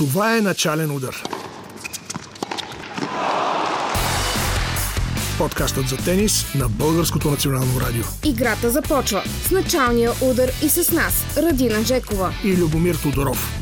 Това 0.00 0.36
е 0.36 0.40
начален 0.40 0.90
удар. 0.90 1.22
Подкастът 5.38 5.88
за 5.88 5.96
тенис 5.96 6.54
на 6.54 6.68
Българското 6.68 7.30
национално 7.30 7.80
радио. 7.80 8.02
Играта 8.24 8.70
започва 8.70 9.22
с 9.48 9.50
началния 9.50 10.10
удар 10.22 10.48
и 10.64 10.68
с 10.68 10.92
нас, 10.92 11.36
Радина 11.36 11.84
Жекова. 11.84 12.34
И 12.44 12.56
Любомир 12.56 12.94
Тодоров. 12.94 13.60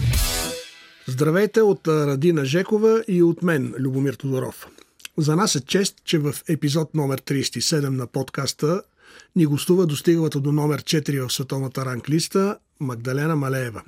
Здравейте 1.06 1.62
от 1.62 1.88
Радина 1.88 2.44
Жекова 2.44 3.04
и 3.08 3.22
от 3.22 3.42
мен, 3.42 3.74
Любомир 3.78 4.14
Тодоров. 4.14 4.66
За 5.16 5.36
нас 5.36 5.54
е 5.54 5.60
чест, 5.60 5.94
че 6.04 6.18
в 6.18 6.34
епизод 6.48 6.94
номер 6.94 7.20
37 7.20 7.88
на 7.88 8.06
подкаста 8.06 8.82
ни 9.36 9.46
гостува 9.46 9.86
достигалата 9.86 10.40
до 10.40 10.52
номер 10.52 10.82
4 10.82 11.26
в 11.26 11.32
световната 11.32 11.84
ранглиста 11.84 12.56
Магдалена 12.80 13.36
Малеева. 13.36 13.82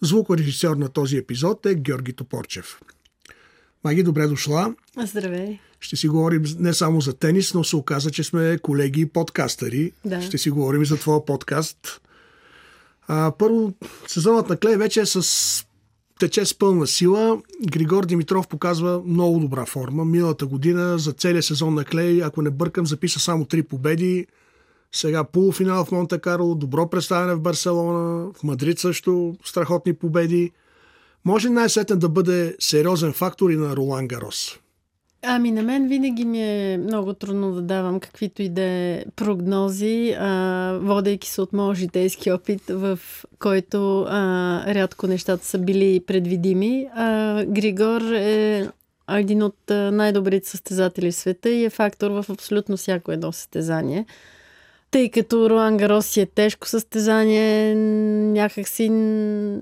Звукорежисьор 0.00 0.76
на 0.76 0.88
този 0.88 1.16
епизод 1.16 1.66
е 1.66 1.74
Георги 1.74 2.12
Топорчев. 2.12 2.80
Маги, 3.84 4.02
добре 4.02 4.26
дошла. 4.26 4.74
Здравей. 5.04 5.58
Ще 5.80 5.96
си 5.96 6.08
говорим 6.08 6.44
не 6.58 6.74
само 6.74 7.00
за 7.00 7.12
тенис, 7.12 7.54
но 7.54 7.64
се 7.64 7.76
оказа, 7.76 8.10
че 8.10 8.24
сме 8.24 8.58
колеги 8.62 9.00
и 9.00 9.06
подкастъри. 9.06 9.92
Да. 10.04 10.22
Ще 10.22 10.38
си 10.38 10.50
говорим 10.50 10.84
за 10.84 10.96
твоя 10.96 11.24
подкаст. 11.24 12.00
А, 13.08 13.32
първо, 13.38 13.72
сезонът 14.08 14.48
на 14.48 14.56
Клей 14.56 14.76
вече 14.76 15.00
е 15.00 15.06
с 15.06 15.66
тече 16.18 16.44
с 16.44 16.54
пълна 16.54 16.86
сила. 16.86 17.38
Григор 17.70 18.06
Димитров 18.06 18.48
показва 18.48 19.02
много 19.06 19.38
добра 19.38 19.66
форма. 19.66 20.04
Миналата 20.04 20.46
година 20.46 20.98
за 20.98 21.12
целия 21.12 21.42
сезон 21.42 21.74
на 21.74 21.84
Клей, 21.84 22.22
ако 22.24 22.42
не 22.42 22.50
бъркам, 22.50 22.86
записа 22.86 23.20
само 23.20 23.44
три 23.44 23.62
победи. 23.62 24.26
Сега 24.92 25.24
полуфинал 25.24 25.84
в 25.84 25.92
Монте 25.92 26.18
Карло, 26.18 26.54
добро 26.54 26.90
представяне 26.90 27.34
в 27.34 27.40
Барселона, 27.40 28.32
в 28.32 28.42
Мадрид 28.42 28.78
също 28.78 29.34
страхотни 29.44 29.94
победи. 29.94 30.52
Може 31.24 31.48
най-сетен 31.48 31.98
да 31.98 32.08
бъде 32.08 32.56
сериозен 32.58 33.12
фактор 33.12 33.50
и 33.50 33.56
на 33.56 33.76
Ролан 33.76 34.08
Гарос. 34.08 34.58
Ами 35.22 35.50
на 35.50 35.62
мен 35.62 35.88
винаги 35.88 36.24
ми 36.24 36.42
е 36.42 36.78
много 36.78 37.14
трудно 37.14 37.52
да 37.52 37.62
давам 37.62 38.00
каквито 38.00 38.42
и 38.42 38.48
да 38.48 38.62
е 38.62 39.04
прогнози, 39.16 40.16
а, 40.18 40.78
водейки 40.82 41.28
се 41.28 41.40
от 41.40 41.52
моят 41.52 41.78
житейски 41.78 42.32
опит, 42.32 42.62
в 42.68 42.98
който 43.38 44.02
а, 44.02 44.74
рядко 44.74 45.06
нещата 45.06 45.44
са 45.46 45.58
били 45.58 46.04
предвидими. 46.06 46.88
А, 46.94 47.44
Григор 47.44 48.00
е 48.00 48.68
един 49.10 49.42
от 49.42 49.56
най-добрите 49.70 50.48
състезатели 50.48 51.12
в 51.12 51.14
света 51.14 51.50
и 51.50 51.64
е 51.64 51.70
фактор 51.70 52.10
в 52.10 52.26
абсолютно 52.28 52.76
всяко 52.76 53.12
едно 53.12 53.32
състезание. 53.32 54.06
Тъй 54.90 55.10
като 55.10 55.50
Руан 55.50 55.76
Гарос 55.76 56.16
е 56.16 56.26
тежко 56.26 56.68
състезание, 56.68 57.74
някакси 57.74 58.88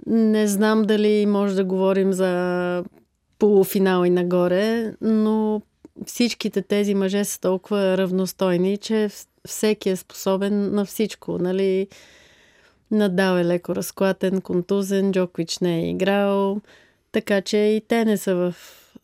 не 0.07 0.47
знам 0.47 0.83
дали 0.83 1.27
може 1.27 1.55
да 1.55 1.65
говорим 1.65 2.12
за 2.12 2.85
полуфинал 3.39 4.05
и 4.05 4.11
нагоре, 4.11 4.95
но 5.01 5.62
всичките 6.07 6.62
тези 6.62 6.95
мъже 6.95 7.25
са 7.25 7.41
толкова 7.41 7.98
равностойни, 7.98 8.77
че 8.77 9.09
всеки 9.47 9.91
е 9.91 9.97
способен 9.97 10.75
на 10.75 10.85
всичко. 10.85 11.39
Нали? 11.39 11.89
Надал 12.91 13.39
е 13.39 13.45
леко 13.45 13.75
разклатен, 13.75 14.41
контузен, 14.41 15.13
Джокович 15.13 15.59
не 15.59 15.79
е 15.79 15.91
играл, 15.91 16.61
така 17.13 17.41
че 17.41 17.57
и 17.57 17.83
те 17.89 18.05
не 18.05 18.17
са 18.17 18.35
в 18.35 18.55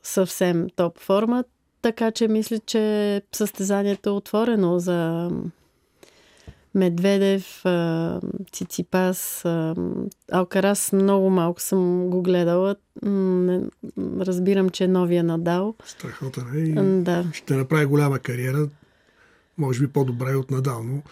съвсем 0.03 0.67
топ 0.77 0.99
форма, 0.99 1.45
така 1.83 2.11
че 2.11 2.29
мисля, 2.29 2.59
че 2.59 3.23
състезанието 3.33 4.09
е 4.09 4.13
отворено 4.13 4.79
за 4.79 5.31
Медведев, 6.75 7.65
Циципас, 8.53 9.45
Алкарас 10.33 10.93
много 10.93 11.31
малко 11.31 11.61
съм 11.61 12.11
го 12.11 12.23
гледала. 12.23 12.77
Разбирам, 13.99 14.71
че 14.71 14.85
е 14.85 14.89
новия 14.89 15.25
Надал. 15.25 15.75
Страхотен 15.85 16.55
е 16.55 16.59
и 16.59 17.03
да. 17.03 17.25
ще 17.33 17.57
направи 17.57 17.87
голяма 17.87 18.19
кариера. 18.19 18.69
Може 19.59 19.81
би 19.81 19.93
по-добра 19.93 20.33
и 20.33 20.37
от 20.37 20.51
Надал, 20.51 20.83
но 20.83 21.03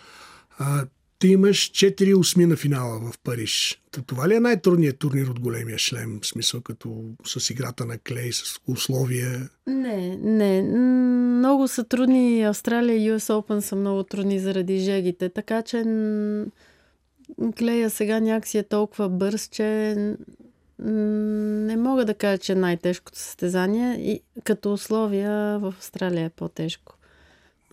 а, 0.58 0.84
ти 1.22 1.28
имаш 1.28 1.70
4 1.70 2.18
осми 2.18 2.46
на 2.46 2.56
финала 2.56 2.98
в 2.98 3.18
Париж. 3.24 3.82
Това 4.06 4.28
ли 4.28 4.34
е 4.34 4.40
най-трудният 4.40 4.98
турнир 4.98 5.26
от 5.26 5.40
големия 5.40 5.78
шлем? 5.78 6.20
В 6.22 6.26
смисъл 6.26 6.60
като 6.60 7.04
с 7.24 7.50
играта 7.50 7.84
на 7.86 7.98
клей, 7.98 8.32
с 8.32 8.60
условия? 8.66 9.48
Не, 9.66 10.16
не. 10.16 10.62
Много 11.38 11.68
са 11.68 11.84
трудни. 11.84 12.42
Австралия 12.42 12.96
и 12.96 13.10
US 13.10 13.32
Open 13.32 13.60
са 13.60 13.76
много 13.76 14.02
трудни 14.02 14.40
заради 14.40 14.78
жегите. 14.78 15.28
Така 15.28 15.62
че 15.62 15.84
клея 17.58 17.90
сега 17.90 18.20
някакси 18.20 18.58
е 18.58 18.62
толкова 18.62 19.08
бърз, 19.08 19.48
че 19.48 19.94
не 20.78 21.76
мога 21.76 22.04
да 22.04 22.14
кажа, 22.14 22.38
че 22.38 22.52
е 22.52 22.56
най-тежкото 22.56 23.18
състезание. 23.18 23.94
И 23.94 24.20
като 24.44 24.72
условия 24.72 25.58
в 25.58 25.74
Австралия 25.78 26.24
е 26.24 26.30
по-тежко. 26.30 26.94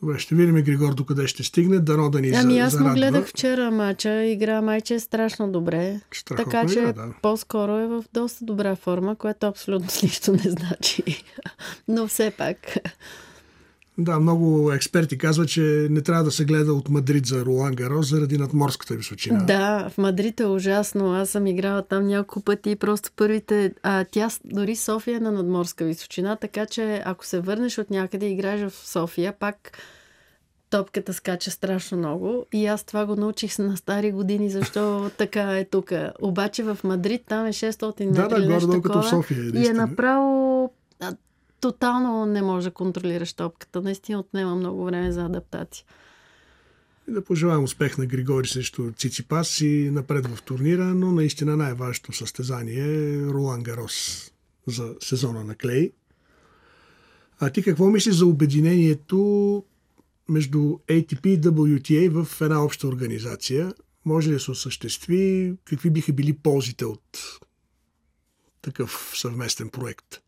Добре, 0.02 0.20
ще 0.20 0.36
видим 0.36 0.56
Григор 0.56 0.94
до 0.94 1.06
къде 1.06 1.28
ще 1.28 1.44
стигне. 1.44 1.80
Дано 1.80 2.10
да 2.10 2.22
ни 2.22 2.32
Ами 2.36 2.60
аз 2.60 2.80
му 2.80 2.94
гледах 2.94 3.28
вчера 3.28 3.72
мача. 3.72 4.24
Игра 4.24 4.62
майче 4.62 4.94
е 4.94 5.00
страшно 5.00 5.52
добре. 5.52 6.02
Страхотно 6.12 6.52
така 6.52 6.68
че 6.74 6.80
игра, 6.80 6.94
да. 6.94 7.14
по-скоро 7.22 7.78
е 7.78 7.88
в 7.88 8.04
доста 8.14 8.46
добра 8.46 8.76
форма, 8.76 9.16
което 9.16 9.48
абсолютно 9.48 9.88
нищо 10.04 10.32
не 10.32 10.50
значи. 10.50 11.24
Но 11.88 12.08
все 12.08 12.32
пак. 12.32 12.58
Да, 14.00 14.20
много 14.20 14.72
експерти 14.72 15.18
казват, 15.18 15.50
че 15.50 15.88
не 15.90 16.02
трябва 16.02 16.24
да 16.24 16.32
се 16.32 16.46
гледа 16.46 16.74
от 16.74 16.90
Мадрид 16.90 17.26
за 17.26 17.46
Ролан 17.46 17.76
Гарос 17.76 18.10
заради 18.10 18.38
надморската 18.38 18.96
височина. 18.96 19.46
Да, 19.46 19.90
в 19.90 19.98
Мадрид 19.98 20.40
е 20.40 20.46
ужасно. 20.46 21.14
Аз 21.14 21.30
съм 21.30 21.48
играла 21.48 21.82
там 21.82 22.08
няколко 22.08 22.42
пъти 22.42 22.72
и 22.72 22.76
просто 22.76 23.10
първите... 23.16 23.74
А, 23.84 24.06
тя 24.12 24.30
дори 24.46 24.76
София 24.76 25.18
е 25.18 25.20
на 25.20 25.32
надморска 25.32 25.86
височина, 25.86 26.36
така 26.36 26.66
че 26.66 27.02
ако 27.06 27.26
се 27.26 27.40
върнеш 27.40 27.78
от 27.78 27.90
някъде 27.90 28.26
и 28.26 28.32
играеш 28.32 28.72
в 28.72 28.88
София, 28.88 29.34
пак 29.40 29.78
топката 30.70 31.14
скача 31.14 31.52
страшно 31.52 31.98
много. 31.98 32.46
И 32.54 32.66
аз 32.66 32.84
това 32.84 33.06
го 33.06 33.16
научих 33.16 33.60
на 33.60 33.78
стари 33.78 34.12
години, 34.12 34.50
защо 34.50 35.10
така 35.18 35.58
е 35.58 35.66
тук. 35.66 35.92
Обаче 36.22 36.64
в 36.64 36.78
Мадрид 36.84 37.22
там 37.28 37.46
е 37.46 37.54
600 37.54 38.06
метра 38.06 38.28
Да, 38.28 38.40
да, 38.40 38.48
горе-долу 38.48 38.81
като 38.81 39.02
в 39.02 39.10
София, 39.10 39.52
и 39.56 39.68
е 39.68 39.74
направо 39.74 40.72
тотално 41.62 42.25
не 42.25 42.42
може 42.42 42.68
да 42.68 42.74
контролираш 42.74 43.34
топката. 43.34 43.81
Наистина 43.81 44.20
отнема 44.20 44.56
много 44.56 44.86
време 44.86 45.12
за 45.12 45.25
адаптация. 45.25 45.86
И 47.09 47.12
да 47.12 47.24
пожелаем 47.24 47.64
успех 47.64 47.97
на 47.97 48.06
Григори 48.06 48.47
срещу 48.47 48.92
Циципас 48.92 49.62
и 49.62 49.90
напред 49.92 50.28
в 50.28 50.42
турнира, 50.42 50.86
но 50.86 51.12
наистина 51.12 51.58
най-важното 51.58 52.14
състезание 52.14 52.84
е 52.84 53.25
Ролан 53.25 53.64
Гарос 53.64 54.31
за 54.68 54.96
сезона 55.00 55.44
на 55.44 55.56
Клей. 55.56 55.92
А 57.40 57.50
ти 57.50 57.64
какво 57.64 57.86
мислиш 57.86 58.16
за 58.16 58.25
обединението 58.25 59.64
между 60.30 60.59
ATP 60.88 61.28
и 61.28 61.42
WTA 61.42 62.24
в 62.24 62.42
една 62.42 62.64
обща 62.64 62.88
организация? 62.88 63.74
Може 64.06 64.30
ли 64.30 64.34
да 64.34 64.40
се 64.40 64.52
осъществи? 64.52 65.53
Какви 65.66 65.90
биха 65.90 66.14
били 66.14 66.34
ползите 66.34 66.86
от 66.86 67.40
такъв 68.62 69.12
съвместен 69.16 69.69
проект? 69.69 70.22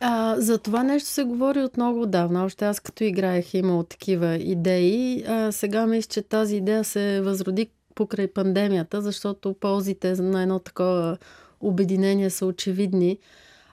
А, 0.00 0.40
за 0.40 0.58
това 0.58 0.82
нещо 0.82 1.08
се 1.08 1.24
говори 1.24 1.62
от 1.62 1.76
много 1.76 2.02
отдавна. 2.02 2.44
Още 2.44 2.64
аз 2.64 2.80
като 2.80 3.04
играех 3.04 3.54
имал 3.54 3.82
такива 3.82 4.34
идеи. 4.34 5.24
А, 5.26 5.52
сега 5.52 5.86
мисля, 5.86 6.08
че 6.08 6.22
тази 6.22 6.56
идея 6.56 6.84
се 6.84 7.20
възроди 7.20 7.70
покрай 7.94 8.26
пандемията, 8.26 9.02
защото 9.02 9.54
ползите 9.54 10.14
на 10.14 10.42
едно 10.42 10.58
такова 10.58 11.18
обединение 11.60 12.30
са 12.30 12.46
очевидни. 12.46 13.18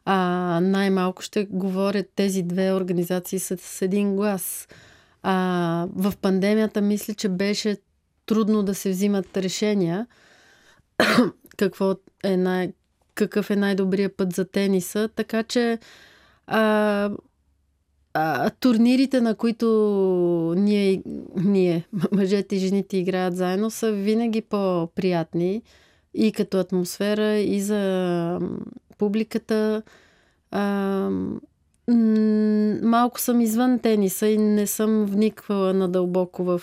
А, 0.05 0.15
най-малко 0.63 1.21
ще 1.21 1.45
говорят 1.45 2.05
тези 2.15 2.43
две 2.43 2.73
организации 2.73 3.39
с, 3.39 3.57
с 3.57 3.81
един 3.81 4.15
глас. 4.15 4.67
А, 5.23 5.87
в 5.95 6.13
пандемията 6.21 6.81
мисля, 6.81 7.13
че 7.13 7.29
беше 7.29 7.77
трудно 8.25 8.63
да 8.63 8.75
се 8.75 8.89
взимат 8.89 9.37
решения 9.37 10.07
какво 11.57 11.95
е 12.23 12.37
най- 12.37 12.73
какъв 13.15 13.49
е 13.49 13.55
най-добрият 13.55 14.17
път 14.17 14.33
за 14.33 14.45
тениса, 14.45 15.09
така 15.15 15.43
че 15.43 15.79
а, 16.47 17.09
а, 18.13 18.49
турнирите, 18.49 19.21
на 19.21 19.35
които 19.35 19.67
ние, 20.57 21.03
ние, 21.35 21.87
мъжете 22.11 22.55
и 22.55 22.59
жените 22.59 22.97
играят 22.97 23.35
заедно, 23.35 23.71
са 23.71 23.91
винаги 23.91 24.41
по-приятни 24.41 25.61
и 26.13 26.31
като 26.31 26.57
атмосфера, 26.57 27.35
и 27.37 27.61
за 27.61 28.39
публиката. 28.97 29.81
А, 30.51 31.09
малко 32.81 33.19
съм 33.19 33.41
извън 33.41 33.79
тениса 33.79 34.27
и 34.27 34.37
не 34.37 34.67
съм 34.67 35.05
вниквала 35.05 35.73
надълбоко 35.73 36.43
в 36.43 36.61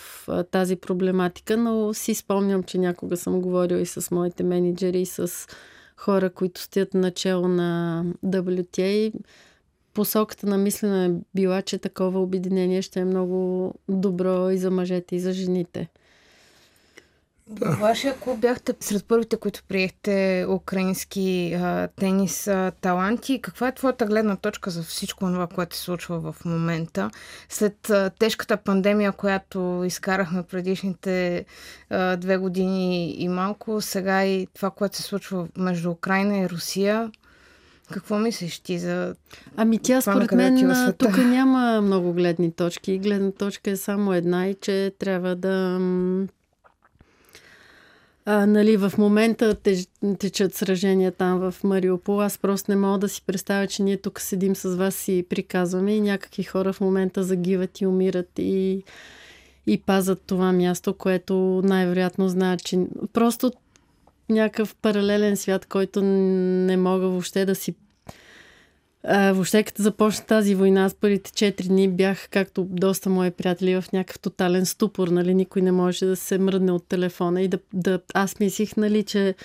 тази 0.51 0.75
проблематика, 0.75 1.57
но 1.57 1.93
си 1.93 2.15
спомням, 2.15 2.63
че 2.63 2.77
някога 2.77 3.17
съм 3.17 3.41
говорила 3.41 3.79
и 3.81 3.85
с 3.85 4.11
моите 4.11 4.43
менеджери, 4.43 5.01
и 5.01 5.05
с 5.05 5.47
хора, 5.97 6.29
които 6.29 6.61
стоят 6.61 6.93
начало 6.93 7.47
на 7.47 8.03
WTA. 8.25 9.13
Посоката 9.95 10.47
на 10.47 10.57
мислене 10.57 11.05
е 11.05 11.11
била, 11.35 11.61
че 11.61 11.77
такова 11.77 12.21
обединение 12.21 12.81
ще 12.81 12.99
е 12.99 13.05
много 13.05 13.73
добро 13.89 14.49
и 14.49 14.57
за 14.57 14.71
мъжете, 14.71 15.15
и 15.15 15.19
за 15.19 15.33
жените. 15.33 15.89
Да. 17.47 17.69
Вашия 17.69 18.19
клуб 18.19 18.39
бяхте 18.39 18.73
сред 18.79 19.05
първите, 19.05 19.37
които 19.37 19.63
приехте 19.67 20.45
украински 20.49 21.53
а, 21.53 21.87
тенис 21.87 22.47
а, 22.47 22.71
таланти. 22.81 23.41
Каква 23.41 23.67
е 23.67 23.75
твоята 23.75 24.05
гледна 24.05 24.35
точка 24.35 24.69
за 24.69 24.83
всичко 24.83 25.25
това, 25.25 25.47
което 25.47 25.75
се 25.75 25.81
случва 25.81 26.31
в 26.31 26.45
момента? 26.45 27.11
След 27.49 27.89
а, 27.89 28.09
тежката 28.09 28.57
пандемия, 28.57 29.11
която 29.11 29.83
изкарахме 29.85 30.43
предишните 30.43 31.45
а, 31.89 32.15
две 32.17 32.37
години 32.37 33.11
и 33.11 33.27
малко, 33.27 33.81
сега 33.81 34.25
и 34.25 34.47
това, 34.53 34.69
което 34.69 34.97
се 34.97 35.03
случва 35.03 35.47
между 35.57 35.91
Украина 35.91 36.37
и 36.37 36.49
Русия, 36.49 37.11
какво 37.91 38.19
мислиш 38.19 38.59
ти 38.59 38.79
за 38.79 39.15
Ами 39.55 39.79
тя 39.79 40.01
според 40.01 40.31
мен 40.31 40.93
тук 40.97 41.17
няма 41.17 41.81
много 41.81 42.13
гледни 42.13 42.51
точки. 42.51 42.99
Гледна 42.99 43.31
точка 43.31 43.71
е 43.71 43.75
само 43.75 44.13
една 44.13 44.47
и 44.47 44.55
че 44.55 44.93
трябва 44.99 45.35
да 45.35 45.79
а, 48.27 48.45
нали, 48.45 48.77
в 48.77 48.93
момента 48.97 49.55
теж, 49.55 49.87
течат 50.19 50.55
сражения 50.55 51.11
там 51.11 51.39
в 51.39 51.63
Мариупол. 51.63 52.21
Аз 52.21 52.37
просто 52.37 52.71
не 52.71 52.75
мога 52.77 52.97
да 52.97 53.09
си 53.09 53.21
представя, 53.27 53.67
че 53.67 53.83
ние 53.83 53.97
тук 53.97 54.21
седим 54.21 54.55
с 54.55 54.75
вас 54.75 55.07
и 55.07 55.25
приказваме 55.29 55.95
и 55.95 56.01
някакви 56.01 56.43
хора 56.43 56.73
в 56.73 56.81
момента 56.81 57.23
загиват 57.23 57.81
и 57.81 57.85
умират 57.85 58.29
и, 58.37 58.83
и 59.67 59.77
пазат 59.77 60.21
това 60.27 60.51
място, 60.51 60.93
което 60.93 61.61
най-вероятно 61.63 62.29
знаят, 62.29 62.63
че 62.63 62.79
просто 63.13 63.51
някакъв 64.29 64.75
паралелен 64.75 65.37
свят, 65.37 65.65
който 65.65 66.01
не 66.03 66.77
мога 66.77 67.07
въобще 67.07 67.45
да 67.45 67.55
си 67.55 67.75
а, 69.07 69.31
въобще 69.33 69.63
като 69.63 69.81
започна 69.81 70.25
тази 70.25 70.55
война, 70.55 70.85
аз 70.85 70.93
първите 70.93 71.31
4 71.31 71.67
дни 71.67 71.89
бях, 71.89 72.27
както 72.29 72.63
доста 72.69 73.09
мои 73.09 73.31
приятели, 73.31 73.81
в 73.81 73.91
някакъв 73.93 74.19
тотален 74.19 74.65
ступор, 74.65 75.07
нали, 75.07 75.33
никой 75.33 75.61
не 75.61 75.71
може 75.71 76.05
да 76.05 76.15
се 76.15 76.37
мръдне 76.37 76.71
от 76.71 76.87
телефона 76.87 77.41
и 77.41 77.47
да, 77.47 77.59
да 77.73 77.99
аз 78.13 78.39
мислих, 78.39 78.77
нали, 78.77 79.03
че 79.03 79.35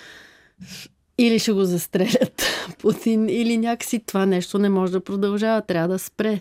или 1.17 1.39
ще 1.39 1.51
го 1.51 1.63
застрелят 1.63 2.43
Путин, 2.79 3.29
или 3.29 3.57
някакси 3.57 3.99
това 3.99 4.25
нещо 4.25 4.59
не 4.59 4.69
може 4.69 4.91
да 4.91 5.03
продължава, 5.03 5.61
трябва 5.61 5.87
да 5.87 5.99
спре. 5.99 6.39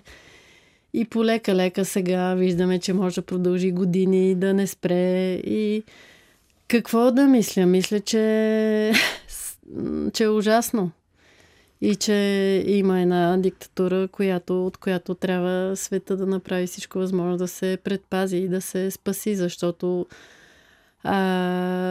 И 0.94 1.04
полека-лека 1.04 1.84
сега 1.84 2.34
виждаме, 2.34 2.78
че 2.78 2.92
може 2.92 3.14
да 3.14 3.22
продължи 3.22 3.72
години 3.72 4.34
да 4.34 4.54
не 4.54 4.66
спре. 4.66 5.32
И 5.34 5.82
какво 6.70 7.11
да 7.11 7.26
мисля? 7.26 7.67
Мисля, 7.67 8.00
че, 8.00 8.93
че 10.12 10.25
е 10.25 10.28
ужасно 10.28 10.90
и 11.81 11.96
че 11.96 12.14
има 12.67 13.00
една 13.00 13.37
диктатура, 13.37 14.08
която, 14.08 14.67
от 14.67 14.76
която 14.76 15.14
трябва 15.14 15.76
света 15.76 16.17
да 16.17 16.26
направи 16.26 16.67
всичко 16.67 16.99
възможно 16.99 17.37
да 17.37 17.49
се 17.49 17.78
предпази 17.84 18.37
и 18.37 18.49
да 18.49 18.61
се 18.61 18.90
спаси, 18.90 19.37
защото 19.37 20.06
а, 21.02 21.17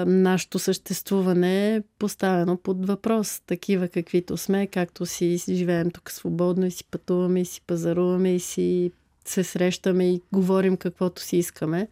нашето 0.07 0.59
съществуване 0.59 1.75
е 1.75 1.81
поставено 1.99 2.57
под 2.57 2.85
въпрос. 2.85 3.41
Такива 3.47 3.87
каквито 3.87 4.37
сме, 4.37 4.67
както 4.67 5.05
си 5.05 5.37
живеем 5.49 5.91
тук 5.91 6.11
свободно 6.11 6.65
и 6.65 6.71
си 6.71 6.83
пътуваме 6.91 7.41
и 7.41 7.45
си 7.45 7.61
пазаруваме 7.67 8.35
и 8.35 8.39
си 8.39 8.91
се 9.25 9.43
срещаме 9.43 10.13
и 10.13 10.21
говорим 10.31 10.77
каквото 10.77 11.21
си 11.21 11.37
искаме. 11.37 11.87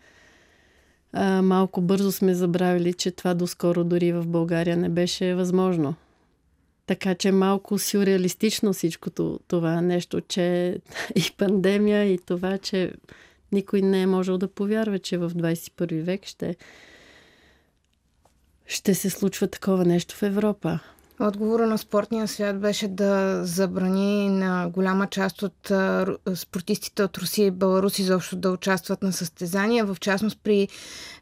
А, 1.13 1.41
малко 1.41 1.81
бързо 1.81 2.11
сме 2.11 2.33
забравили, 2.33 2.93
че 2.93 3.11
това 3.11 3.33
доскоро 3.33 3.83
дори 3.83 4.11
в 4.11 4.27
България 4.27 4.77
не 4.77 4.89
беше 4.89 5.35
възможно. 5.35 5.95
Така 6.85 7.15
че 7.15 7.31
малко 7.31 7.79
сюрреалистично 7.79 8.73
всичкото 8.73 9.39
това 9.47 9.81
нещо, 9.81 10.21
че 10.21 10.77
и 11.15 11.31
пандемия, 11.37 12.13
и 12.13 12.17
това, 12.17 12.57
че 12.57 12.93
никой 13.51 13.81
не 13.81 14.01
е 14.01 14.07
можел 14.07 14.37
да 14.37 14.47
повярва, 14.47 14.99
че 14.99 15.17
в 15.17 15.29
21 15.29 16.01
век 16.01 16.25
ще, 16.25 16.55
ще 18.65 18.95
се 18.95 19.09
случва 19.09 19.47
такова 19.47 19.85
нещо 19.85 20.15
в 20.15 20.23
Европа. 20.23 20.79
Отговора 21.19 21.67
на 21.67 21.77
спортния 21.77 22.27
свят 22.27 22.59
беше 22.59 22.87
да 22.87 23.39
забрани 23.45 24.29
на 24.29 24.69
голяма 24.69 25.07
част 25.07 25.41
от 25.41 25.71
спортистите 26.35 27.03
от 27.03 27.17
Русия 27.17 27.45
и 27.45 27.51
Беларус 27.51 27.99
изобщо 27.99 28.35
да 28.35 28.51
участват 28.51 29.03
на 29.03 29.13
състезания. 29.13 29.85
В 29.85 29.97
частност 29.99 30.39
при 30.43 30.67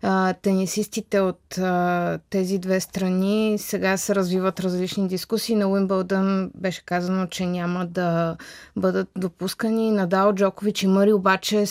а, 0.02 0.34
тенисистите 0.34 1.20
от 1.20 1.58
а, 1.58 2.20
тези 2.30 2.60
две 2.60 2.80
страни 2.80 3.56
сега 3.60 3.98
се 3.98 4.16
развиват 4.16 4.60
различни 4.60 5.08
дискусии. 5.08 5.56
На 5.56 5.68
Уимбълдън 5.68 6.52
беше 6.56 6.86
казано, 6.86 7.28
че 7.28 7.46
няма 7.46 7.86
да 7.86 8.38
бъдат 8.76 9.08
допускани. 9.18 9.92
Надал, 9.92 10.34
Джокович 10.34 10.84
и 10.84 10.88
Мъри 10.88 11.14
обаче 11.14 11.66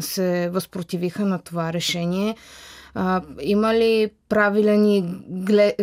се 0.00 0.50
възпротивиха 0.52 1.24
на 1.24 1.38
това 1.38 1.72
решение. 1.72 2.36
А, 2.98 3.22
има 3.40 3.74
ли 3.74 4.10
правилен 4.28 4.86
и 4.86 5.04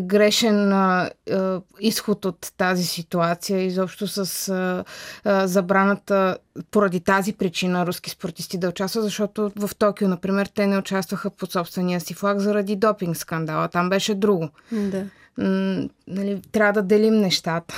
грешен 0.02 0.74
а, 0.74 1.10
а, 1.32 1.62
изход 1.80 2.26
от 2.26 2.52
тази 2.58 2.84
ситуация, 2.84 3.62
изобщо 3.62 4.08
с 4.08 4.50
а, 4.50 4.84
а, 5.24 5.48
забраната 5.48 6.38
поради 6.72 7.00
тази 7.00 7.34
причина 7.34 7.88
руски 7.88 8.10
спортисти 8.10 8.58
да 8.58 8.70
участват, 8.70 9.04
защото 9.04 9.52
в 9.56 9.76
Токио, 9.76 10.08
например, 10.08 10.46
те 10.46 10.68
не 10.68 10.78
участваха 10.78 11.30
под 11.30 11.52
собствения 11.52 12.02
си 12.02 12.14
флаг 12.14 12.40
заради 12.40 12.76
допинг 12.76 13.18
скандала. 13.18 13.68
Там 13.68 13.90
беше 13.90 14.16
друго. 14.16 14.50
Да. 14.72 15.06
М- 15.38 15.88
нали, 16.08 16.42
трябва 16.52 16.74
да 16.74 16.88
делим 16.88 17.14
нещата. 17.14 17.76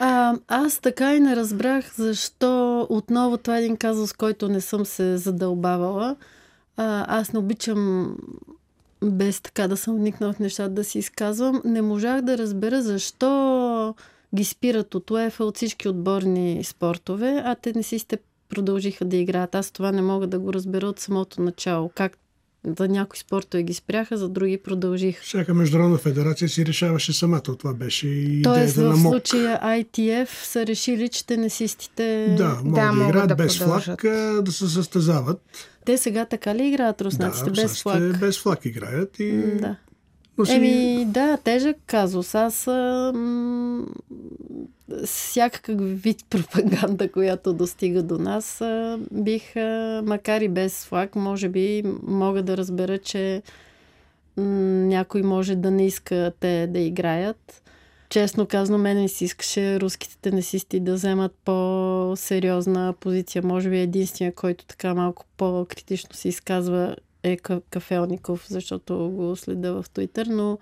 А, 0.00 0.34
аз 0.48 0.78
така 0.78 1.14
и 1.14 1.20
не 1.20 1.36
разбрах 1.36 1.94
защо 1.94 2.86
отново 2.90 3.36
това 3.36 3.56
е 3.56 3.60
един 3.60 3.76
казус, 3.76 4.12
който 4.12 4.48
не 4.48 4.60
съм 4.60 4.86
се 4.86 5.16
задълбавала. 5.16 6.16
А, 6.80 7.18
аз 7.20 7.32
не 7.32 7.38
обичам 7.38 8.14
без 9.04 9.40
така 9.40 9.68
да 9.68 9.76
съм 9.76 9.96
вникнала 9.96 10.32
в 10.32 10.38
нещата 10.38 10.70
да 10.70 10.84
си 10.84 10.98
изказвам. 10.98 11.62
Не 11.64 11.82
можах 11.82 12.22
да 12.22 12.38
разбера 12.38 12.82
защо 12.82 13.94
ги 14.34 14.44
спират 14.44 14.94
от 14.94 15.10
УЕФА 15.10 15.44
от 15.44 15.56
всички 15.56 15.88
отборни 15.88 16.64
спортове, 16.64 17.42
а 17.44 17.54
те 17.54 17.72
не 17.72 17.82
си 17.82 17.98
сте 17.98 18.18
продължиха 18.48 19.04
да 19.04 19.16
играят. 19.16 19.54
Аз 19.54 19.70
това 19.70 19.92
не 19.92 20.02
мога 20.02 20.26
да 20.26 20.38
го 20.38 20.52
разбера 20.52 20.86
от 20.86 21.00
самото 21.00 21.42
начало. 21.42 21.90
Как 21.94 22.18
за 22.78 22.88
някои 22.88 23.18
спортове 23.18 23.62
ги 23.62 23.74
спряха, 23.74 24.16
за 24.16 24.28
други 24.28 24.58
продължиха. 24.58 25.22
Всяка 25.24 25.54
международна 25.54 25.98
федерация 25.98 26.48
си 26.48 26.66
решаваше 26.66 27.12
самата. 27.12 27.40
Това 27.42 27.74
беше 27.74 28.08
и 28.08 28.42
Тоест, 28.42 28.76
идеята 28.76 28.90
в 28.90 28.96
на 28.96 29.02
МОК. 29.02 29.12
случая 29.12 29.60
ITF 29.62 30.44
са 30.44 30.66
решили, 30.66 31.08
че 31.08 31.26
тенесистите... 31.26 32.34
Да, 32.38 32.60
могат 32.64 32.74
Да, 32.74 32.92
да, 32.92 33.08
играят 33.08 33.28
да 33.28 33.34
без 33.34 33.58
продължат. 33.58 34.00
флаг, 34.00 34.02
да 34.44 34.52
се 34.52 34.68
състезават. 34.68 35.40
Те 35.88 35.98
сега 35.98 36.24
така 36.24 36.54
ли 36.54 36.66
играят 36.68 37.00
руснаците 37.02 37.50
да, 37.50 37.62
без 37.62 37.82
флаг? 37.82 38.18
без 38.20 38.42
флаг 38.42 38.64
играят. 38.64 39.20
И... 39.20 39.32
М, 39.32 39.56
Да. 39.60 39.76
Но 40.38 40.46
си... 40.46 40.52
Еми, 40.52 41.04
да, 41.08 41.36
тежък 41.36 41.76
казус. 41.86 42.34
Аз 42.34 42.66
а, 42.68 43.12
м- 43.14 43.86
всякакъв 45.04 46.02
вид 46.02 46.24
пропаганда, 46.30 47.12
която 47.12 47.52
достига 47.52 48.02
до 48.02 48.18
нас, 48.18 48.60
а, 48.60 48.98
бих, 49.12 49.56
а, 49.56 50.02
макар 50.06 50.40
и 50.40 50.48
без 50.48 50.84
флаг, 50.84 51.14
може 51.16 51.48
би 51.48 51.82
мога 52.02 52.42
да 52.42 52.56
разбера, 52.56 52.98
че 52.98 53.42
м- 54.36 54.44
някой 54.86 55.22
може 55.22 55.56
да 55.56 55.70
не 55.70 55.86
иска 55.86 56.32
те 56.40 56.66
да 56.66 56.78
играят. 56.78 57.62
Честно 58.08 58.46
казано, 58.46 58.78
мен 58.78 59.00
ми 59.00 59.08
се 59.08 59.24
искаше 59.24 59.80
руските 59.80 60.16
тенесисти 60.18 60.80
да 60.80 60.94
вземат 60.94 61.32
по-сериозна 61.44 62.94
позиция. 63.00 63.42
Може 63.42 63.70
би 63.70 63.78
единствения, 63.78 64.34
който 64.34 64.64
така 64.64 64.94
малко 64.94 65.24
по-критично 65.36 66.14
се 66.14 66.28
изказва 66.28 66.96
е 67.22 67.36
Ка- 67.36 67.60
Кафелников, 67.70 68.46
защото 68.48 69.10
го 69.10 69.36
следа 69.36 69.72
в 69.72 69.84
Твитър, 69.94 70.26
но 70.26 70.58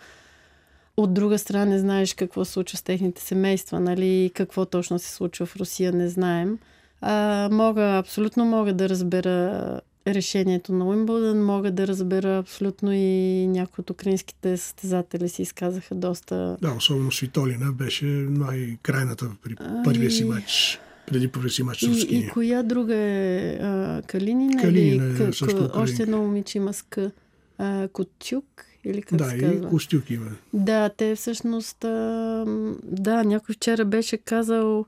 от 0.96 1.14
друга 1.14 1.38
страна 1.38 1.64
не 1.64 1.78
знаеш 1.78 2.14
какво 2.14 2.44
се 2.44 2.52
случва 2.52 2.78
с 2.78 2.82
техните 2.82 3.22
семейства, 3.22 3.80
нали, 3.80 4.30
какво 4.34 4.66
точно 4.66 4.98
се 4.98 5.12
случва 5.12 5.46
в 5.46 5.56
Русия, 5.56 5.92
не 5.92 6.08
знаем. 6.08 6.58
А, 7.00 7.48
мога, 7.52 7.82
абсолютно 7.82 8.44
мога 8.44 8.72
да 8.72 8.88
разбера 8.88 9.80
решението 10.06 10.72
на 10.72 10.86
Уимбълдън, 10.86 11.44
мога 11.44 11.70
да 11.70 11.86
разбера 11.86 12.38
абсолютно 12.38 12.92
и 12.92 13.06
някои 13.46 13.82
от 13.82 13.90
украинските 13.90 14.56
състезатели 14.56 15.28
си 15.28 15.42
изказаха 15.42 15.94
доста... 15.94 16.56
Да, 16.62 16.72
особено 16.72 17.12
Свитолина 17.12 17.72
беше 17.72 18.04
най-крайната 18.30 19.30
при 19.42 19.54
Ами- 19.58 19.84
първия 19.84 20.10
си 20.10 20.24
матч. 20.24 20.80
Преди 21.06 21.28
първия 21.28 21.50
си 21.50 21.62
матч 21.62 21.78
с 21.78 21.82
И, 21.82 21.86
и 21.86 21.90
руския. 21.90 22.30
коя 22.30 22.62
друга 22.62 22.94
е 22.94 23.58
а, 23.62 24.02
Калинина? 24.06 24.62
Калинина 24.62 25.04
или, 25.04 25.12
е 25.12 25.16
К- 25.16 25.24
също 25.26 25.46
К- 25.46 25.76
още 25.76 26.02
едно 26.02 26.18
момиче 26.18 26.58
има 26.58 26.72
с 26.72 26.82
К. 26.82 26.98
А, 27.58 27.88
Котюк? 27.88 28.44
Или 28.84 29.02
как 29.02 29.18
Да, 29.18 29.24
се 29.24 29.36
и 29.36 29.40
казва? 29.40 29.68
Костюк 29.68 30.10
има. 30.10 30.26
Да, 30.52 30.88
те 30.88 31.14
всъщност... 31.16 31.84
А, 31.84 31.88
да, 32.84 33.24
някой 33.24 33.54
вчера 33.54 33.84
беше 33.84 34.16
казал... 34.16 34.86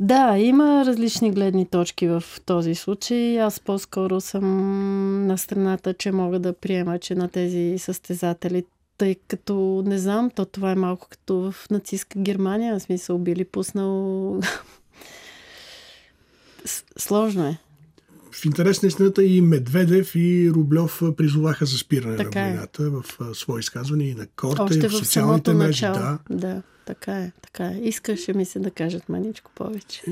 Да, 0.00 0.38
има 0.38 0.84
различни 0.86 1.30
гледни 1.30 1.66
точки 1.66 2.08
в 2.08 2.24
този 2.46 2.74
случай. 2.74 3.40
Аз 3.40 3.60
по-скоро 3.60 4.20
съм 4.20 5.26
на 5.26 5.38
страната, 5.38 5.94
че 5.94 6.12
мога 6.12 6.38
да 6.38 6.52
приема, 6.52 6.98
че 6.98 7.14
на 7.14 7.28
тези 7.28 7.78
състезатели, 7.78 8.64
тъй 8.98 9.14
като, 9.14 9.82
не 9.86 9.98
знам, 9.98 10.30
то 10.30 10.44
това 10.44 10.70
е 10.70 10.74
малко 10.74 11.06
като 11.10 11.52
в 11.52 11.70
нацистска 11.70 12.18
Германия, 12.18 12.78
в 12.78 12.82
смисъл 12.82 13.18
били 13.18 13.44
пуснал... 13.44 14.40
Сложно 16.98 17.46
е. 17.46 17.58
В 18.32 18.44
интерес 18.44 18.82
на 18.82 18.86
истината 18.86 19.24
и 19.24 19.40
Медведев 19.40 20.14
и 20.14 20.50
Рублев 20.54 21.02
призоваха 21.16 21.66
за 21.66 21.78
спиране 21.78 22.16
Така 22.16 22.40
на 22.40 22.46
е. 22.46 22.50
войната 22.50 22.90
в 22.90 23.04
а, 23.20 23.34
свои 23.34 23.60
изказвания 23.60 24.08
и 24.08 24.14
на 24.14 24.26
корта, 24.26 24.62
Още 24.62 24.78
и 24.78 24.80
в 24.80 24.88
в 24.88 24.96
социалните 24.96 25.54
мрежи. 25.54 25.80
Да. 25.80 26.18
да, 26.30 26.62
така 26.86 27.12
е, 27.12 27.32
така 27.42 27.64
е. 27.64 27.80
Искаше 27.82 28.32
ми 28.32 28.44
се 28.44 28.58
да 28.58 28.70
кажат 28.70 29.08
маничко 29.08 29.50
повече. 29.54 30.02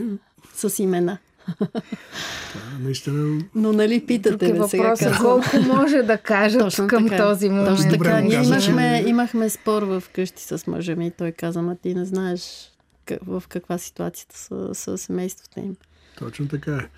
С 0.55 0.83
имена. 0.83 1.19
Да, 1.61 2.79
наистина. 2.81 3.45
Но 3.55 3.73
нали 3.73 4.01
Тук 4.01 4.09
питате 4.09 4.49
е 4.51 4.53
ме 4.53 4.69
сега 4.69 4.83
въпросът 4.83 5.13
казвам. 5.13 5.43
колко 5.43 5.67
може 5.67 6.03
да 6.03 6.19
кажат 6.19 6.61
Точно 6.61 6.87
към 6.87 7.09
така. 7.09 7.25
този 7.29 7.49
момент. 7.49 7.77
Точно 7.77 7.91
така. 7.91 8.21
Ние 8.21 8.43
имахме, 8.45 9.05
имахме 9.07 9.51
спор 9.51 9.83
в 9.83 10.03
къщи 10.15 10.43
с 10.43 10.67
мъжа 10.67 10.97
ми 10.97 11.07
и 11.07 11.11
той 11.11 11.33
каза, 11.33 11.63
ма 11.63 11.77
ти 11.77 11.95
не 11.95 12.05
знаеш 12.05 12.41
в 13.27 13.43
каква 13.49 13.79
ситуацията 13.79 14.39
са, 14.39 14.71
са 14.75 14.99
семействата 14.99 15.61
им. 15.61 15.77
Точно 16.19 16.49
така 16.49 16.77
е. 16.77 16.89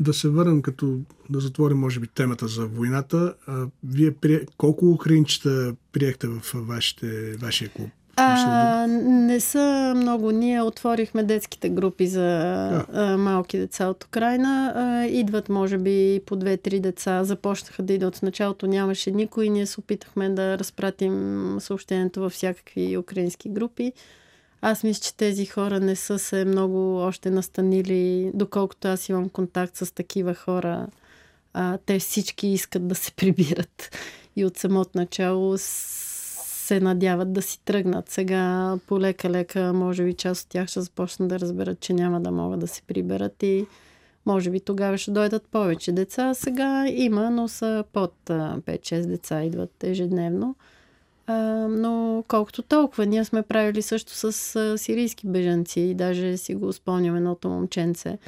Да 0.00 0.14
се 0.14 0.28
върнем, 0.28 0.62
като 0.62 0.98
да 1.30 1.40
затворим, 1.40 1.78
може 1.78 2.00
би, 2.00 2.06
темата 2.06 2.48
за 2.48 2.66
войната. 2.66 3.34
А, 3.46 3.66
вие 3.84 4.14
прие... 4.14 4.40
колко 4.56 4.90
украинчета 4.90 5.74
приехте 5.92 6.26
в 6.26 6.40
вашите, 6.54 7.36
вашия 7.36 7.70
клуб? 7.70 7.88
А, 8.16 8.86
не 8.86 9.40
са 9.40 9.92
много. 9.96 10.30
Ние 10.30 10.62
отворихме 10.62 11.22
детските 11.22 11.68
групи 11.68 12.06
за 12.06 12.40
а, 12.92 13.16
малки 13.18 13.58
деца 13.58 13.86
от 13.86 14.04
Украина. 14.04 14.72
А, 14.76 15.06
идват, 15.06 15.48
може 15.48 15.78
би, 15.78 16.20
по 16.26 16.36
две-три 16.36 16.80
деца. 16.80 17.24
Започнаха 17.24 17.82
да 17.82 17.92
идват. 17.92 18.16
В 18.16 18.22
началото 18.22 18.66
нямаше 18.66 19.10
никой. 19.10 19.48
Ние 19.48 19.66
се 19.66 19.80
опитахме 19.80 20.28
да 20.28 20.58
разпратим 20.58 21.56
съобщението 21.60 22.20
във 22.20 22.32
всякакви 22.32 22.96
украински 22.96 23.48
групи. 23.48 23.92
Аз 24.66 24.84
мисля, 24.84 25.02
че 25.02 25.16
тези 25.16 25.46
хора 25.46 25.80
не 25.80 25.96
са 25.96 26.18
се 26.18 26.44
много 26.44 26.96
още 26.96 27.30
настанили, 27.30 28.30
доколкото 28.34 28.88
аз 28.88 29.08
имам 29.08 29.28
контакт 29.28 29.76
с 29.76 29.94
такива 29.94 30.34
хора. 30.34 30.86
А, 31.52 31.78
те 31.86 31.98
всички 31.98 32.46
искат 32.46 32.88
да 32.88 32.94
се 32.94 33.12
прибират. 33.12 33.96
И 34.36 34.44
от 34.44 34.58
самото 34.58 34.90
начало 34.94 35.54
се 35.58 36.80
надяват 36.80 37.32
да 37.32 37.42
си 37.42 37.60
тръгнат. 37.64 38.10
Сега 38.10 38.76
полека-лека, 38.86 39.72
може 39.72 40.04
би 40.04 40.14
част 40.14 40.44
от 40.44 40.48
тях 40.48 40.68
ще 40.68 40.80
започнат 40.80 41.28
да 41.28 41.40
разберат, 41.40 41.80
че 41.80 41.92
няма 41.92 42.20
да 42.20 42.30
могат 42.30 42.60
да 42.60 42.66
се 42.66 42.82
приберат 42.82 43.42
и 43.42 43.66
може 44.26 44.50
би 44.50 44.60
тогава 44.60 44.98
ще 44.98 45.10
дойдат 45.10 45.48
повече 45.48 45.92
деца. 45.92 46.34
Сега 46.34 46.86
има, 46.88 47.30
но 47.30 47.48
са 47.48 47.84
под 47.92 48.30
а, 48.30 48.58
5-6 48.58 49.06
деца 49.06 49.42
идват 49.42 49.84
ежедневно. 49.84 50.56
А, 51.26 51.34
но 51.68 52.24
колкото 52.28 52.62
толкова, 52.62 53.06
ние 53.06 53.24
сме 53.24 53.42
правили 53.42 53.82
също 53.82 54.12
с 54.14 54.56
а, 54.56 54.78
сирийски 54.78 55.26
бежанци 55.26 55.80
и 55.80 55.94
даже 55.94 56.36
си 56.36 56.54
го 56.54 56.72
спомням 56.72 57.16
едното 57.16 57.48
момченце. 57.48 58.18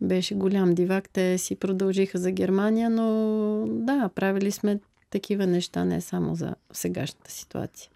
Беше 0.00 0.34
голям 0.34 0.74
дивак, 0.74 1.08
те 1.08 1.38
си 1.38 1.56
продължиха 1.56 2.18
за 2.18 2.30
Германия, 2.30 2.90
но 2.90 3.64
да, 3.68 4.10
правили 4.14 4.50
сме 4.50 4.80
такива 5.10 5.46
неща, 5.46 5.84
не 5.84 6.00
само 6.00 6.34
за 6.34 6.54
сегашната 6.72 7.30
ситуация. 7.30 7.90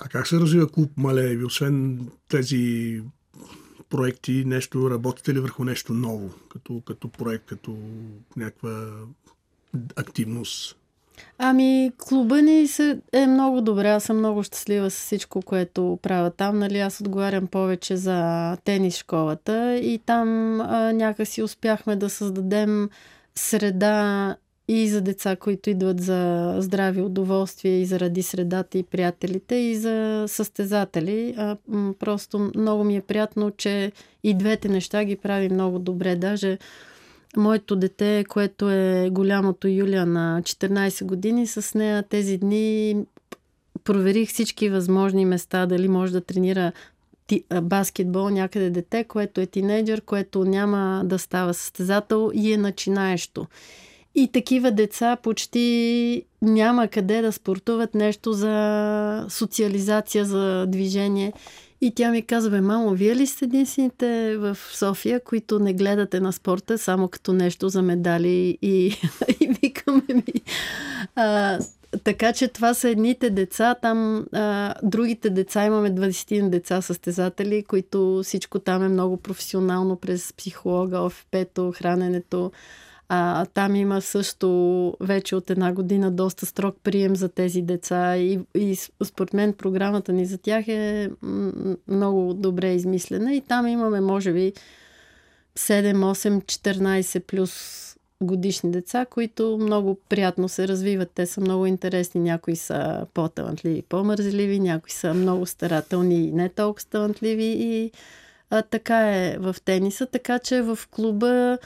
А 0.00 0.08
как 0.08 0.26
се 0.26 0.36
развива 0.36 0.68
клуб 0.68 0.90
Малееви? 0.96 1.44
Освен 1.44 2.08
тези 2.28 3.02
проекти, 3.90 4.44
нещо, 4.44 4.90
работите 4.90 5.34
ли 5.34 5.40
върху 5.40 5.64
нещо 5.64 5.94
ново, 5.94 6.30
като, 6.48 6.82
като 6.86 7.08
проект, 7.08 7.44
като 7.46 7.78
някаква 8.36 8.90
активност? 9.96 10.76
Ами, 11.38 11.92
клуба 11.98 12.42
ни 12.42 12.66
се, 12.66 13.00
е 13.12 13.26
много 13.26 13.60
добре. 13.60 13.88
Аз 13.88 14.04
съм 14.04 14.18
много 14.18 14.42
щастлива 14.42 14.90
с 14.90 14.96
всичко, 14.96 15.42
което 15.42 15.98
правя 16.02 16.30
там. 16.30 16.58
Нали, 16.58 16.78
аз 16.78 17.00
отговарям 17.00 17.46
повече 17.46 17.96
за 17.96 18.56
тенис 18.64 18.96
школата 18.96 19.76
и 19.76 19.98
там 19.98 20.60
а, 20.60 20.92
някакси 20.92 21.42
успяхме 21.42 21.96
да 21.96 22.10
създадем 22.10 22.88
среда 23.34 24.36
и 24.68 24.88
за 24.88 25.00
деца, 25.00 25.36
които 25.36 25.70
идват 25.70 26.00
за 26.00 26.54
здрави 26.58 27.02
удоволствия 27.02 27.80
и 27.80 27.86
заради 27.86 28.22
средата 28.22 28.78
и 28.78 28.82
приятелите, 28.82 29.54
и 29.54 29.76
за 29.76 30.24
състезатели. 30.28 31.34
А, 31.36 31.56
просто 31.98 32.50
много 32.54 32.84
ми 32.84 32.96
е 32.96 33.00
приятно, 33.00 33.50
че 33.50 33.92
и 34.24 34.34
двете 34.34 34.68
неща 34.68 35.04
ги 35.04 35.16
прави 35.16 35.48
много 35.48 35.78
добре. 35.78 36.16
Даже 36.16 36.58
моето 37.36 37.76
дете, 37.76 38.24
което 38.28 38.70
е 38.70 39.08
голямото 39.12 39.68
Юлия 39.68 40.06
на 40.06 40.40
14 40.42 41.04
години, 41.04 41.46
с 41.46 41.74
нея 41.74 42.02
тези 42.02 42.38
дни 42.38 42.96
проверих 43.84 44.28
всички 44.28 44.68
възможни 44.68 45.24
места, 45.24 45.66
дали 45.66 45.88
може 45.88 46.12
да 46.12 46.20
тренира 46.20 46.72
баскетбол 47.62 48.28
някъде 48.28 48.70
дете, 48.70 49.04
което 49.04 49.40
е 49.40 49.46
тинейджър, 49.46 50.00
което 50.00 50.44
няма 50.44 51.02
да 51.04 51.18
става 51.18 51.54
състезател 51.54 52.30
и 52.34 52.52
е 52.52 52.56
начинаещо. 52.56 53.46
И 54.14 54.28
такива 54.28 54.70
деца 54.70 55.16
почти 55.22 56.24
няма 56.42 56.88
къде 56.88 57.22
да 57.22 57.32
спортуват 57.32 57.94
нещо 57.94 58.32
за 58.32 59.26
социализация, 59.28 60.24
за 60.24 60.66
движение. 60.66 61.32
И 61.84 61.94
тя 61.94 62.10
ми 62.10 62.22
казва, 62.22 62.50
бе, 62.50 62.60
мамо, 62.60 62.90
вие 62.90 63.16
ли 63.16 63.26
сте 63.26 63.44
единствените 63.44 64.36
в 64.38 64.58
София, 64.72 65.20
които 65.24 65.58
не 65.58 65.74
гледате 65.74 66.20
на 66.20 66.32
спорта 66.32 66.78
само 66.78 67.08
като 67.08 67.32
нещо 67.32 67.68
за 67.68 67.82
медали 67.82 68.58
и, 68.62 68.96
и 69.40 69.56
викаме 69.62 70.02
ми. 70.08 70.42
А, 71.14 71.58
така 72.04 72.32
че 72.32 72.48
това 72.48 72.74
са 72.74 72.88
едните 72.88 73.30
деца. 73.30 73.74
Там 73.82 74.26
а, 74.32 74.74
другите 74.82 75.30
деца, 75.30 75.64
имаме 75.64 75.94
20 75.94 76.48
деца 76.48 76.82
състезатели, 76.82 77.62
които 77.62 78.20
всичко 78.24 78.58
там 78.58 78.82
е 78.82 78.88
много 78.88 79.16
професионално 79.16 79.96
през 79.96 80.32
психолога, 80.32 80.98
ОФП-то, 80.98 81.72
храненето. 81.72 82.52
А, 83.08 83.46
там 83.46 83.76
има 83.76 84.00
също 84.00 84.96
вече 85.00 85.36
от 85.36 85.50
една 85.50 85.72
година 85.72 86.10
доста 86.10 86.46
строг 86.46 86.76
прием 86.82 87.16
за 87.16 87.28
тези 87.28 87.62
деца 87.62 88.16
и, 88.16 88.40
и 88.54 88.76
според 89.04 89.34
мен 89.34 89.52
програмата 89.52 90.12
ни 90.12 90.26
за 90.26 90.38
тях 90.38 90.68
е 90.68 91.10
много 91.88 92.34
добре 92.34 92.74
измислена 92.74 93.34
и 93.34 93.40
там 93.40 93.66
имаме 93.66 94.00
може 94.00 94.32
би 94.32 94.52
7, 95.56 95.94
8, 95.94 96.44
14 96.44 97.20
плюс 97.20 97.82
годишни 98.22 98.70
деца, 98.70 99.06
които 99.10 99.58
много 99.60 99.98
приятно 100.08 100.48
се 100.48 100.68
развиват. 100.68 101.10
Те 101.14 101.26
са 101.26 101.40
много 101.40 101.66
интересни. 101.66 102.20
Някои 102.20 102.56
са 102.56 103.06
по-талантливи, 103.14 103.82
по-мързеливи, 103.82 104.60
някои 104.60 104.90
са 104.90 105.14
много 105.14 105.46
старателни 105.46 106.24
и 106.24 106.32
не 106.32 106.48
толкова 106.48 106.86
талантливи. 106.90 107.44
И 107.44 107.90
а, 108.50 108.62
така 108.62 109.16
е 109.16 109.36
в 109.38 109.56
тениса. 109.64 110.06
Така 110.06 110.38
че 110.38 110.62
в 110.62 110.78
клуба 110.90 111.58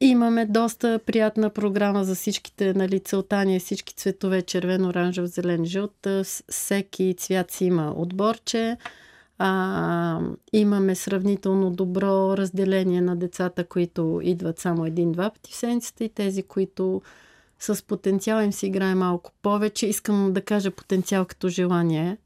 имаме 0.00 0.46
доста 0.46 1.00
приятна 1.06 1.50
програма 1.50 2.04
за 2.04 2.14
всичките, 2.14 2.74
нали, 2.74 3.00
целта 3.00 3.44
ни 3.44 3.56
е 3.56 3.58
всички 3.58 3.94
цветове, 3.94 4.42
червен, 4.42 4.86
оранжев, 4.86 5.26
зелен, 5.26 5.64
жълт. 5.64 6.06
Всеки 6.48 7.14
цвят 7.18 7.50
си 7.50 7.64
има 7.64 7.94
отборче. 7.96 8.76
А, 9.38 10.20
имаме 10.52 10.94
сравнително 10.94 11.70
добро 11.70 12.36
разделение 12.36 13.00
на 13.00 13.16
децата, 13.16 13.64
които 13.64 14.20
идват 14.22 14.58
само 14.58 14.86
един-два 14.86 15.30
пъти 15.30 15.52
в 15.52 15.56
седмицата 15.56 16.04
и 16.04 16.08
тези, 16.08 16.42
които 16.42 17.02
с 17.58 17.86
потенциал 17.86 18.42
им 18.42 18.52
се 18.52 18.66
играе 18.66 18.94
малко 18.94 19.32
повече. 19.42 19.86
Искам 19.86 20.32
да 20.32 20.40
кажа 20.40 20.70
потенциал 20.70 21.24
като 21.24 21.48
желание 21.48 22.16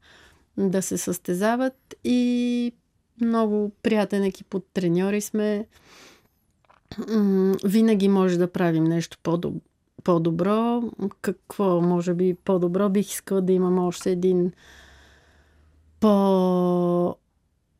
да 0.57 0.81
се 0.81 0.97
състезават 0.97 1.95
и 2.03 2.71
много 3.21 3.71
приятен 3.83 4.23
екип 4.23 4.53
от 4.53 4.65
треньори 4.73 5.21
сме. 5.21 5.67
Винаги 7.65 8.07
може 8.07 8.37
да 8.37 8.51
правим 8.51 8.83
нещо 8.83 9.17
по-добро. 9.23 9.59
по-добро. 10.03 10.81
Какво 11.21 11.81
може 11.81 12.13
би 12.13 12.33
по-добро? 12.33 12.89
Бих 12.89 13.09
искала 13.09 13.41
да 13.41 13.53
имам 13.53 13.79
още 13.79 14.11
един 14.11 14.51
по 15.99 17.15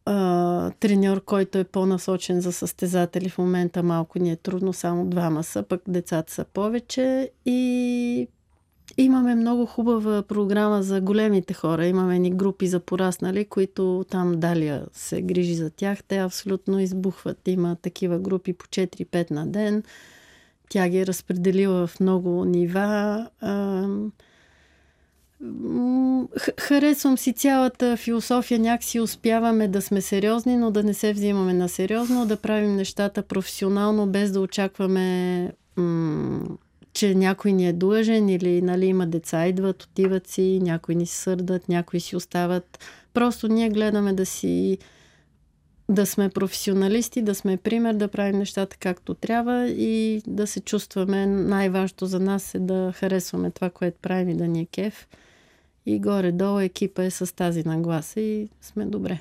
а, 0.05 0.71
треньор, 0.71 1.23
който 1.23 1.57
е 1.57 1.63
по-насочен 1.63 2.41
за 2.41 2.51
състезатели. 2.51 3.29
В 3.29 3.37
момента 3.37 3.83
малко 3.83 4.19
ни 4.19 4.31
е 4.31 4.35
трудно, 4.35 4.73
само 4.73 5.05
двама 5.05 5.43
са, 5.43 5.63
пък 5.63 5.81
децата 5.87 6.33
са 6.33 6.45
повече. 6.53 7.31
И 7.45 8.27
имаме 8.97 9.35
много 9.35 9.65
хубава 9.65 10.21
програма 10.21 10.83
за 10.83 11.01
големите 11.01 11.53
хора. 11.53 11.85
Имаме 11.85 12.19
ни 12.19 12.31
групи 12.31 12.67
за 12.67 12.79
пораснали, 12.79 13.45
които 13.45 14.05
там 14.09 14.39
Далия 14.39 14.85
се 14.93 15.21
грижи 15.21 15.55
за 15.55 15.69
тях. 15.69 16.03
Те 16.03 16.17
абсолютно 16.17 16.79
избухват. 16.79 17.47
Има 17.47 17.75
такива 17.81 18.19
групи 18.19 18.53
по 18.53 18.65
4-5 18.65 19.31
на 19.31 19.47
ден. 19.47 19.83
Тя 20.69 20.89
ги 20.89 20.99
е 20.99 21.05
разпределила 21.07 21.87
в 21.87 21.99
много 21.99 22.45
нива. 22.45 23.27
Харесвам 26.59 27.17
си 27.17 27.33
цялата 27.33 27.97
философия. 27.97 28.59
Някакси 28.59 28.99
успяваме 28.99 29.67
да 29.67 29.81
сме 29.81 30.01
сериозни, 30.01 30.57
но 30.57 30.71
да 30.71 30.83
не 30.83 30.93
се 30.93 31.13
взимаме 31.13 31.53
на 31.53 31.69
сериозно, 31.69 32.25
да 32.25 32.37
правим 32.37 32.75
нещата 32.75 33.23
професионално, 33.23 34.07
без 34.07 34.31
да 34.31 34.39
очакваме 34.39 35.51
че 36.93 37.15
някой 37.15 37.51
ни 37.51 37.67
е 37.67 37.73
длъжен 37.73 38.29
или 38.29 38.61
нали, 38.61 38.85
има 38.85 39.07
деца, 39.07 39.47
идват, 39.47 39.83
отиват 39.83 40.27
си, 40.27 40.59
някои 40.63 40.95
ни 40.95 41.05
се 41.05 41.15
сърдат, 41.15 41.69
някои 41.69 41.99
си 41.99 42.15
остават. 42.15 42.79
Просто 43.13 43.47
ние 43.47 43.69
гледаме 43.69 44.13
да 44.13 44.25
си 44.25 44.77
да 45.89 46.05
сме 46.05 46.29
професионалисти, 46.29 47.21
да 47.21 47.35
сме 47.35 47.57
пример, 47.57 47.93
да 47.93 48.07
правим 48.07 48.37
нещата 48.37 48.77
както 48.79 49.13
трябва 49.13 49.67
и 49.67 50.21
да 50.27 50.47
се 50.47 50.59
чувстваме. 50.59 51.25
Най-важното 51.25 52.05
за 52.05 52.19
нас 52.19 52.55
е 52.55 52.59
да 52.59 52.91
харесваме 52.95 53.51
това, 53.51 53.69
което 53.69 53.97
правим 54.01 54.29
и 54.29 54.37
да 54.37 54.47
ни 54.47 54.59
е 54.59 54.65
кеф. 54.65 55.07
И 55.85 55.99
горе-долу 55.99 56.59
екипа 56.59 57.03
е 57.03 57.11
с 57.11 57.35
тази 57.35 57.63
нагласа 57.63 58.21
и 58.21 58.49
сме 58.61 58.85
добре. 58.85 59.19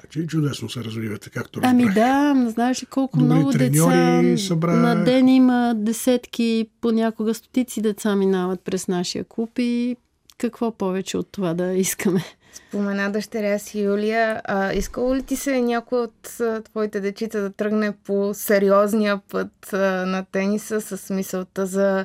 Значи 0.00 0.26
чудесно 0.26 0.68
се 0.68 0.84
развивате, 0.84 1.30
както 1.30 1.60
разбрах. 1.60 1.70
Ами 1.70 1.94
да, 1.94 2.50
знаеш 2.50 2.82
ли 2.82 2.86
колко 2.86 3.18
Добри 3.18 3.34
много 3.34 3.52
деца 3.52 4.22
събра... 4.36 4.72
на 4.72 5.04
ден 5.04 5.28
има 5.28 5.74
десетки, 5.76 6.68
понякога 6.80 7.34
стотици 7.34 7.80
деца 7.80 8.16
минават 8.16 8.60
през 8.60 8.88
нашия 8.88 9.24
клуб 9.24 9.50
и 9.58 9.96
какво 10.38 10.72
повече 10.72 11.18
от 11.18 11.28
това 11.32 11.54
да 11.54 11.72
искаме. 11.72 12.24
Спомена 12.52 13.12
дъщеря 13.12 13.58
си 13.58 13.80
Юлия. 13.80 14.40
А, 14.44 14.72
искало 14.72 15.14
ли 15.14 15.22
ти 15.22 15.36
се 15.36 15.60
някой 15.60 16.00
от 16.00 16.40
а, 16.40 16.62
твоите 16.62 17.00
дечица 17.00 17.40
да 17.40 17.50
тръгне 17.50 17.92
по 18.04 18.30
сериозния 18.34 19.20
път 19.30 19.72
а, 19.72 19.76
на 20.06 20.24
тениса 20.32 20.80
с 20.80 21.14
мисълта 21.14 21.66
за 21.66 22.04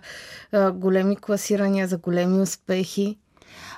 а, 0.51 0.71
големи 0.71 1.15
класирания, 1.15 1.87
за 1.87 1.97
големи 1.97 2.41
успехи? 2.41 3.17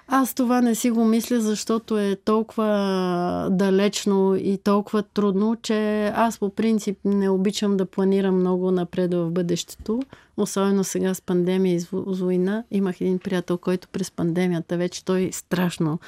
Аз 0.07 0.33
това 0.33 0.61
не 0.61 0.75
си 0.75 0.91
го 0.91 1.05
мисля, 1.05 1.41
защото 1.41 1.99
е 1.99 2.15
толкова 2.15 3.47
далечно 3.51 4.35
и 4.35 4.57
толкова 4.57 5.03
трудно, 5.03 5.55
че 5.61 6.07
аз 6.07 6.39
по 6.39 6.49
принцип 6.49 6.97
не 7.05 7.29
обичам 7.29 7.77
да 7.77 7.85
планирам 7.85 8.35
много 8.35 8.71
напред 8.71 9.13
в 9.13 9.29
бъдещето. 9.31 10.01
Особено 10.37 10.83
сега 10.83 11.13
с 11.13 11.21
пандемия 11.21 11.75
и 11.75 11.79
с 11.79 11.87
война. 11.91 12.63
Имах 12.71 13.01
един 13.01 13.19
приятел, 13.19 13.57
който 13.57 13.87
през 13.87 14.11
пандемията 14.11 14.77
вече 14.77 15.05
той 15.05 15.29
страшно 15.33 15.99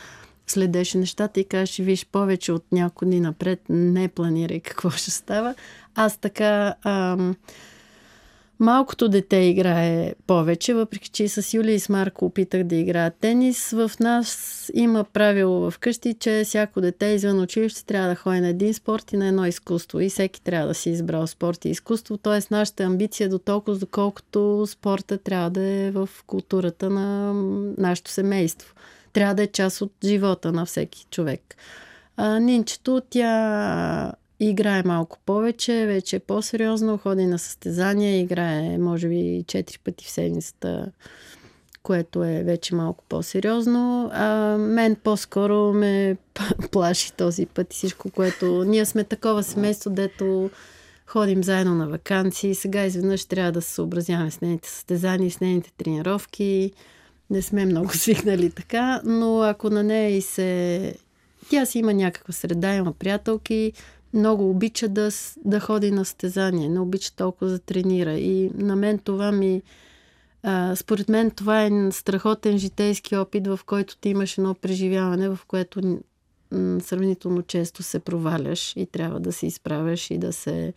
следеше 0.48 0.98
нещата 0.98 1.40
и 1.40 1.44
казваше, 1.44 1.84
виж, 1.84 2.06
повече 2.06 2.52
от 2.52 2.64
няколко 2.72 3.06
дни 3.06 3.20
напред 3.20 3.62
не 3.70 4.08
планирай 4.08 4.60
какво 4.60 4.90
ще 4.90 5.12
става. 5.12 5.56
Аз 5.96 6.18
така... 6.18 6.76
Ам, 6.84 7.36
Малкото 8.62 9.10
дете 9.10 9.38
играе 9.38 10.14
повече, 10.28 10.74
въпреки 10.74 11.10
че 11.10 11.24
и 11.24 11.28
с 11.28 11.54
Юлия 11.54 11.76
и 11.76 11.80
с 11.80 11.90
Марко 11.90 12.26
опитах 12.26 12.64
да 12.64 12.76
играят 12.76 13.14
тенис. 13.22 13.72
В 13.72 13.92
нас 14.00 14.72
има 14.74 15.04
правило 15.04 15.72
в 15.72 15.80
къщи, 15.80 16.14
че 16.20 16.44
всяко 16.46 16.82
дете 16.82 17.06
извън 17.06 17.42
училище 17.42 17.86
трябва 17.86 18.10
да 18.10 18.16
ходи 18.16 18.42
на 18.42 18.48
един 18.48 18.74
спорт 18.74 19.14
и 19.14 19.18
на 19.18 19.28
едно 19.28 19.46
изкуство. 19.46 20.00
И 20.00 20.10
всеки 20.10 20.42
трябва 20.42 20.68
да 20.68 20.74
си 20.74 20.90
избрал 20.90 21.28
спорт 21.28 21.66
и 21.66 21.70
изкуство. 21.70 22.18
Тоест, 22.18 22.52
нашата 22.52 22.84
амбиция 22.84 23.26
е 23.26 23.30
до 23.30 23.40
толкова, 23.40 23.78
доколкото 23.78 24.66
спорта 24.68 25.18
трябва 25.18 25.50
да 25.50 25.62
е 25.62 25.92
в 25.92 26.10
културата 26.28 26.90
на 26.90 27.34
нашето 27.78 28.12
семейство. 28.12 28.76
Трябва 29.14 29.36
да 29.36 29.44
е 29.44 29.48
част 29.48 29.82
от 29.82 29.92
живота 30.04 30.52
на 30.52 30.66
всеки 30.66 31.06
човек. 31.12 31.56
А, 32.18 32.40
Нинчето, 32.40 33.02
тя 33.10 34.14
играе 34.50 34.84
малко 34.86 35.18
повече, 35.26 35.86
вече 35.86 36.16
е 36.16 36.20
по-сериозно, 36.20 36.98
ходи 36.98 37.26
на 37.26 37.40
състезания, 37.40 38.20
играе 38.20 38.78
може 38.78 39.10
би 39.10 39.16
4 39.16 39.80
пъти 39.80 40.06
в 40.06 40.10
седмицата, 40.10 40.92
което 41.84 42.24
е 42.24 42.44
вече 42.44 42.76
малко 42.76 43.04
по-сериозно. 43.10 44.10
А 44.14 44.58
мен 44.58 44.96
по-скоро 44.96 45.74
ме 45.74 46.18
плаши 46.72 47.14
този 47.14 47.46
път 47.46 47.74
и 47.74 47.78
всичко, 47.78 48.12
което... 48.12 48.64
Ние 48.64 48.86
сме 48.86 49.04
такова 49.04 49.44
семейство, 49.44 49.90
дето 49.90 50.50
ходим 51.06 51.44
заедно 51.44 51.76
на 51.76 51.88
вакансии. 51.88 52.56
Сега 52.56 52.86
изведнъж 52.86 53.26
трябва 53.26 53.52
да 53.52 53.62
се 53.62 53.74
съобразяваме 53.74 54.32
с 54.32 54.42
нейните 54.42 54.70
състезания, 54.70 55.32
с 55.32 55.40
нейните 55.40 55.72
тренировки. 55.78 56.72
Не 57.30 57.42
сме 57.42 57.66
много 57.66 57.94
свикнали 57.94 58.50
така, 58.50 59.02
но 59.06 59.42
ако 59.42 59.70
на 59.70 59.84
нея 59.84 60.18
и 60.18 60.22
се... 60.22 60.94
Тя 61.50 61.66
си 61.66 61.80
има 61.80 61.94
някаква 61.94 62.34
среда, 62.34 62.74
има 62.74 62.94
приятелки, 62.94 63.74
много 64.14 64.50
обича 64.50 64.90
да, 64.90 65.10
да 65.46 65.60
ходи 65.60 65.92
на 65.92 66.06
стезание, 66.06 66.70
не 66.70 66.80
обича 66.80 67.16
толкова 67.16 67.52
да 67.52 67.60
тренира. 67.60 68.14
И 68.18 68.52
на 68.56 68.76
мен 68.76 69.00
това 69.00 69.32
ми... 69.32 69.62
А, 70.44 70.76
според 70.76 71.10
мен 71.10 71.32
това 71.32 71.64
е 71.64 71.92
страхотен 71.92 72.58
житейски 72.58 73.16
опит, 73.16 73.48
в 73.48 73.60
който 73.66 73.98
ти 73.98 74.10
имаш 74.10 74.38
едно 74.38 74.54
преживяване, 74.54 75.30
в 75.30 75.40
което 75.48 76.00
сравнително 76.80 77.42
често 77.42 77.84
се 77.84 78.00
проваляш 78.00 78.74
и 78.76 78.86
трябва 78.86 79.20
да 79.20 79.32
се 79.32 79.48
изправяш 79.48 80.12
и 80.12 80.18
да 80.18 80.34
се... 80.34 80.74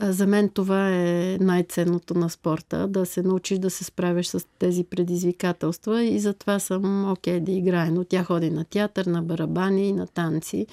За 0.00 0.26
мен 0.26 0.48
това 0.48 0.90
е 0.90 1.38
най-ценното 1.40 2.14
на 2.14 2.30
спорта, 2.30 2.88
да 2.88 3.06
се 3.06 3.22
научиш 3.22 3.58
да 3.58 3.70
се 3.70 3.84
справиш 3.84 4.26
с 4.26 4.46
тези 4.58 4.84
предизвикателства 4.84 6.02
и 6.02 6.18
затова 6.18 6.58
съм 6.58 7.12
окей 7.12 7.38
okay, 7.38 7.40
да 7.40 7.52
играя. 7.52 7.90
Но 7.90 8.04
тя 8.04 8.24
ходи 8.24 8.50
на 8.50 8.64
театър, 8.64 9.06
на 9.06 9.22
барабани, 9.22 9.92
на 9.92 10.06
танци. 10.06 10.66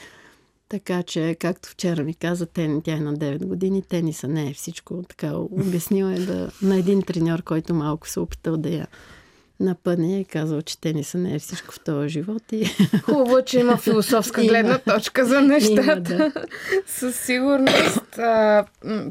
Така 0.72 1.04
че, 1.04 1.36
както 1.40 1.70
вчера 1.70 2.04
ми 2.04 2.14
каза, 2.14 2.46
тен, 2.46 2.82
тя 2.82 2.92
е 2.92 3.00
на 3.00 3.14
9 3.14 3.46
години, 3.46 3.82
тениса 3.82 4.28
не 4.28 4.50
е 4.50 4.54
всичко. 4.54 5.04
Така 5.10 5.34
обяснила 5.36 6.14
е 6.14 6.20
да, 6.20 6.50
на 6.62 6.78
един 6.78 7.02
треньор, 7.02 7.44
който 7.44 7.74
малко 7.74 8.10
се 8.10 8.20
опитал 8.20 8.58
да 8.58 8.70
я 8.70 8.88
напъне 9.60 10.18
и 10.18 10.22
е 10.22 10.24
казал, 10.24 10.62
че 10.62 10.82
тениса 10.82 11.18
не 11.18 11.36
е 11.36 11.40
всичко 11.40 11.74
в 11.74 11.80
този 11.80 12.10
живот. 12.10 12.44
И... 12.52 12.66
Хубаво, 13.04 13.42
че 13.46 13.60
има 13.60 13.78
философска 13.84 14.42
гледна 14.42 14.78
точка 14.78 15.26
за 15.26 15.42
нещата. 15.42 15.82
Има, 15.84 15.96
да. 15.96 16.32
Със 16.88 17.16
сигурност. 17.16 18.18
А, 18.18 18.66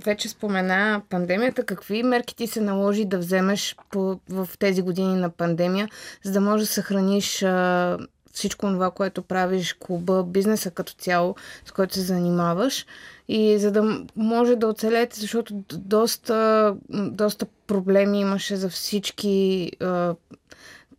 вече 0.05 0.29
спомена 0.29 1.03
пандемията. 1.11 1.65
Какви 1.65 2.03
мерки 2.03 2.37
ти 2.37 2.47
се 2.47 2.61
наложи 2.61 3.05
да 3.05 3.19
вземеш 3.19 3.77
по, 3.91 4.21
в 4.29 4.49
тези 4.59 4.83
години 4.83 5.15
на 5.15 5.31
пандемия, 5.31 5.89
за 6.25 6.33
да 6.33 6.41
можеш 6.41 6.69
да 6.69 6.75
съхраниш 6.75 7.43
а, 7.43 7.99
всичко 8.33 8.67
това, 8.67 8.91
което 8.91 9.23
правиш, 9.23 9.73
клуба, 9.73 10.25
бизнеса 10.25 10.71
като 10.71 10.93
цяло, 10.93 11.37
с 11.65 11.73
който 11.73 11.95
се 11.95 12.01
занимаваш. 12.01 12.87
И 13.29 13.59
за 13.59 13.73
да 13.73 14.05
може 14.17 14.57
да 14.57 14.67
оцелете, 14.67 15.21
защото 15.21 15.55
доста, 15.73 16.75
доста 16.91 17.47
проблеми 17.67 18.21
имаше 18.21 18.57
за 18.57 18.69
всички 18.69 19.71
а, 19.81 20.15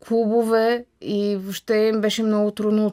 клубове 0.08 0.86
и 1.02 1.36
въобще 1.36 1.76
им 1.76 2.02
беше 2.02 2.24
много 2.24 2.52
трудно 2.52 2.86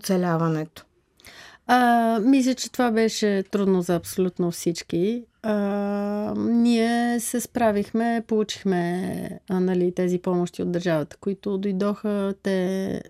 А, 1.67 2.21
мисля, 2.21 2.55
че 2.55 2.73
това 2.73 2.91
беше 2.91 3.45
трудно 3.51 3.83
за 3.83 3.95
абсолютно 3.95 4.51
всички. 4.51 5.25
А, 5.43 6.35
ние 6.37 7.21
се 7.21 7.41
справихме, 7.41 8.25
получихме 8.27 9.41
а, 9.49 9.61
нали, 9.61 9.93
тези 9.95 10.19
помощи 10.19 10.63
от 10.63 10.73
държавата, 10.73 11.17
които 11.17 11.59
дойдоха. 11.59 12.35
Те 12.43 13.03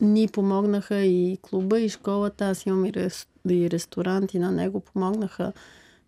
ни 0.00 0.28
помогнаха 0.28 0.96
и 0.96 1.38
клуба, 1.42 1.80
и 1.80 1.88
школата. 1.88 2.44
Аз 2.44 2.66
имам 2.66 2.84
и, 2.84 2.92
рес, 2.92 3.26
и 3.50 3.70
ресторант, 3.70 4.34
и 4.34 4.38
на 4.38 4.50
него 4.50 4.80
помогнаха 4.80 5.52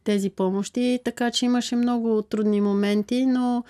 тези 0.04 0.30
помощи. 0.30 1.00
Така 1.04 1.30
че 1.30 1.44
имаше 1.44 1.76
много 1.76 2.22
трудни 2.22 2.60
моменти, 2.60 3.26
но 3.26 3.64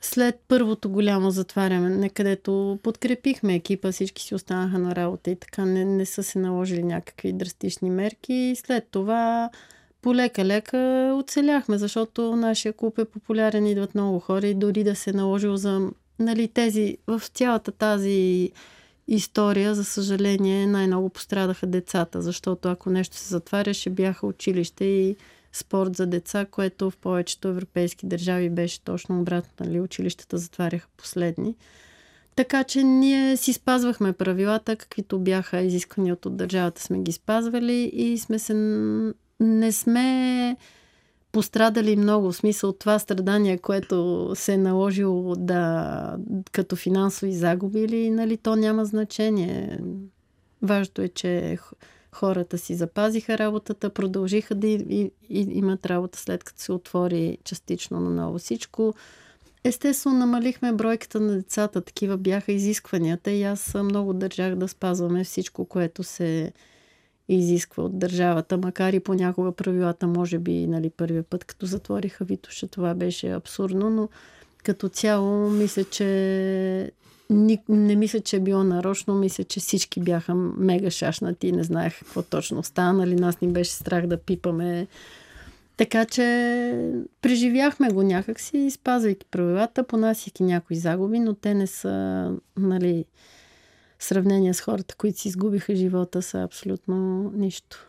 след 0.00 0.40
първото 0.48 0.90
голямо 0.90 1.30
затваряне, 1.30 2.08
където 2.08 2.78
подкрепихме 2.82 3.54
екипа, 3.54 3.92
всички 3.92 4.22
си 4.22 4.34
останаха 4.34 4.78
на 4.78 4.96
работа 4.96 5.30
и 5.30 5.36
така 5.36 5.64
не, 5.64 5.84
не 5.84 6.06
са 6.06 6.22
се 6.22 6.38
наложили 6.38 6.82
някакви 6.82 7.32
драстични 7.32 7.90
мерки. 7.90 8.56
След 8.64 8.88
това 8.90 9.50
полека-лека 10.02 11.12
оцеляхме, 11.18 11.78
защото 11.78 12.36
нашия 12.36 12.72
клуб 12.72 12.98
е 12.98 13.04
популярен, 13.04 13.66
идват 13.66 13.94
много 13.94 14.20
хора 14.20 14.46
и 14.46 14.54
дори 14.54 14.84
да 14.84 14.94
се 14.96 15.10
е 15.10 15.12
наложил 15.12 15.56
за 15.56 15.90
нали, 16.18 16.48
тези, 16.48 16.96
в 17.06 17.22
цялата 17.34 17.72
тази 17.72 18.50
история, 19.08 19.74
за 19.74 19.84
съжаление, 19.84 20.66
най-много 20.66 21.08
пострадаха 21.08 21.66
децата, 21.66 22.22
защото 22.22 22.68
ако 22.68 22.90
нещо 22.90 23.16
се 23.16 23.28
затваряше, 23.28 23.90
бяха 23.90 24.26
училище 24.26 24.84
и 24.84 25.16
спорт 25.52 25.96
за 25.96 26.06
деца, 26.06 26.44
което 26.44 26.90
в 26.90 26.96
повечето 26.96 27.48
европейски 27.48 28.06
държави 28.06 28.50
беше 28.50 28.80
точно 28.80 29.20
обратно. 29.20 29.66
Нали? 29.66 29.80
Училищата 29.80 30.38
затваряха 30.38 30.88
последни. 30.96 31.54
Така 32.36 32.64
че 32.64 32.82
ние 32.82 33.36
си 33.36 33.52
спазвахме 33.52 34.12
правилата, 34.12 34.76
каквито 34.76 35.18
бяха 35.18 35.60
изискани 35.60 36.12
от 36.12 36.26
държавата, 36.26 36.82
сме 36.82 36.98
ги 36.98 37.12
спазвали 37.12 37.90
и 37.94 38.18
сме 38.18 38.38
се... 38.38 38.54
не 39.40 39.72
сме 39.72 40.56
пострадали 41.36 41.96
много. 41.96 42.32
В 42.32 42.36
смисъл 42.36 42.72
това 42.72 42.98
страдание, 42.98 43.58
което 43.58 44.30
се 44.34 44.52
е 44.52 44.58
наложило 44.58 45.34
да, 45.34 46.16
като 46.52 46.76
финансови 46.76 47.32
загуби 47.32 47.80
или, 47.80 48.10
нали, 48.10 48.36
то 48.36 48.56
няма 48.56 48.84
значение. 48.84 49.78
Важното 50.62 51.02
е, 51.02 51.08
че 51.08 51.58
хората 52.12 52.58
си 52.58 52.74
запазиха 52.74 53.38
работата, 53.38 53.90
продължиха 53.90 54.54
да 54.54 54.66
и, 54.66 54.74
и, 54.74 55.10
и 55.30 55.40
имат 55.40 55.86
работа 55.86 56.18
след 56.18 56.44
като 56.44 56.60
се 56.60 56.72
отвори 56.72 57.38
частично 57.44 58.00
на 58.00 58.10
ново 58.10 58.38
всичко. 58.38 58.94
Естествено, 59.64 60.18
намалихме 60.18 60.72
бройката 60.72 61.20
на 61.20 61.32
децата. 61.32 61.80
Такива 61.80 62.16
бяха 62.16 62.52
изискванията 62.52 63.30
и 63.30 63.42
аз 63.42 63.74
много 63.74 64.12
държах 64.12 64.54
да 64.54 64.68
спазваме 64.68 65.24
всичко, 65.24 65.64
което 65.64 66.02
се 66.02 66.52
изисква 67.28 67.84
от 67.84 67.98
държавата, 67.98 68.56
макар 68.56 68.92
и 68.92 69.00
понякога 69.00 69.52
правилата, 69.52 70.06
може 70.06 70.38
би, 70.38 70.66
нали, 70.66 70.90
първия 70.90 71.22
път, 71.22 71.44
като 71.44 71.66
затвориха 71.66 72.24
Витоша, 72.24 72.66
това 72.66 72.94
беше 72.94 73.30
абсурдно, 73.30 73.90
но 73.90 74.08
като 74.64 74.88
цяло 74.88 75.50
мисля, 75.50 75.84
че 75.84 76.92
не 77.68 77.96
мисля, 77.96 78.20
че 78.20 78.36
е 78.36 78.40
било 78.40 78.64
нарочно. 78.64 79.14
Мисля, 79.14 79.44
че 79.44 79.60
всички 79.60 80.00
бяха 80.00 80.34
мега 80.34 80.90
шашнати 80.90 81.48
и 81.48 81.52
не 81.52 81.62
знаех 81.62 81.98
какво 81.98 82.22
точно 82.22 82.62
стана. 82.62 82.92
Нали, 82.92 83.14
нас 83.14 83.40
ни 83.40 83.48
беше 83.48 83.70
страх 83.70 84.06
да 84.06 84.16
пипаме. 84.16 84.86
Така 85.76 86.04
че 86.04 86.22
преживяхме 87.22 87.88
го 87.88 88.02
някакси, 88.02 88.70
спазвайки 88.70 89.26
правилата, 89.30 89.82
понасяйки 89.82 90.42
някои 90.42 90.76
загуби, 90.76 91.18
но 91.18 91.34
те 91.34 91.54
не 91.54 91.66
са, 91.66 92.32
нали, 92.56 93.04
сравнение 93.98 94.54
с 94.54 94.60
хората, 94.60 94.94
които 94.94 95.20
си 95.20 95.28
изгубиха 95.28 95.76
живота, 95.76 96.22
са 96.22 96.42
абсолютно 96.42 97.30
нищо. 97.34 97.86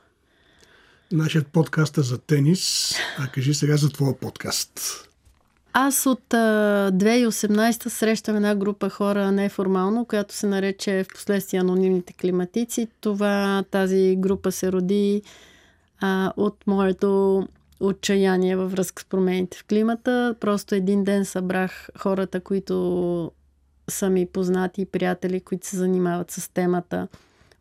Нашият 1.11 1.47
подкаст 1.47 1.97
е 1.97 2.01
за 2.01 2.17
тенис. 2.17 2.93
А 3.19 3.27
кажи 3.27 3.53
сега 3.53 3.77
за 3.77 3.89
твоя 3.89 4.17
подкаст. 4.17 5.03
Аз 5.73 6.05
от 6.05 6.33
а, 6.33 6.91
2018 6.93 7.87
срещам 7.87 8.35
една 8.35 8.55
група 8.55 8.89
хора 8.89 9.31
неформално, 9.31 10.05
която 10.05 10.33
се 10.33 10.47
нарече 10.47 11.03
в 11.03 11.13
последствие 11.13 11.59
анонимните 11.59 12.13
климатици. 12.13 12.87
Това, 13.01 13.63
тази 13.71 14.15
група 14.17 14.51
се 14.51 14.71
роди 14.71 15.21
а, 15.99 16.33
от 16.37 16.67
моето 16.67 17.43
отчаяние 17.79 18.55
във 18.55 18.71
връзка 18.71 19.01
с 19.01 19.05
промените 19.05 19.57
в 19.57 19.63
климата. 19.63 20.35
Просто 20.39 20.75
един 20.75 21.03
ден 21.03 21.25
събрах 21.25 21.89
хората, 21.97 22.39
които 22.39 23.31
са 23.89 24.09
ми 24.09 24.25
познати 24.25 24.81
и 24.81 24.85
приятели, 24.85 25.39
които 25.39 25.67
се 25.67 25.77
занимават 25.77 26.31
с 26.31 26.49
темата 26.53 27.07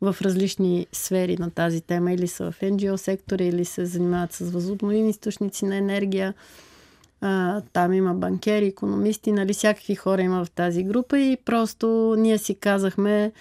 в 0.00 0.16
различни 0.22 0.86
сфери 0.92 1.36
на 1.36 1.50
тази 1.50 1.80
тема. 1.80 2.12
Или 2.12 2.28
са 2.28 2.50
в 2.50 2.60
NGO 2.60 2.96
сектора, 2.96 3.44
или 3.44 3.64
се 3.64 3.86
занимават 3.86 4.32
с 4.32 4.50
възобновими 4.50 5.10
източници 5.10 5.64
на 5.64 5.76
енергия. 5.76 6.34
А, 7.20 7.62
там 7.72 7.92
има 7.92 8.14
банкери, 8.14 8.66
економисти, 8.66 9.32
нали, 9.32 9.52
всякакви 9.52 9.94
хора 9.94 10.22
има 10.22 10.44
в 10.44 10.50
тази 10.50 10.82
група 10.82 11.18
и 11.18 11.36
просто 11.44 12.14
ние 12.18 12.38
си 12.38 12.54
казахме, 12.54 13.32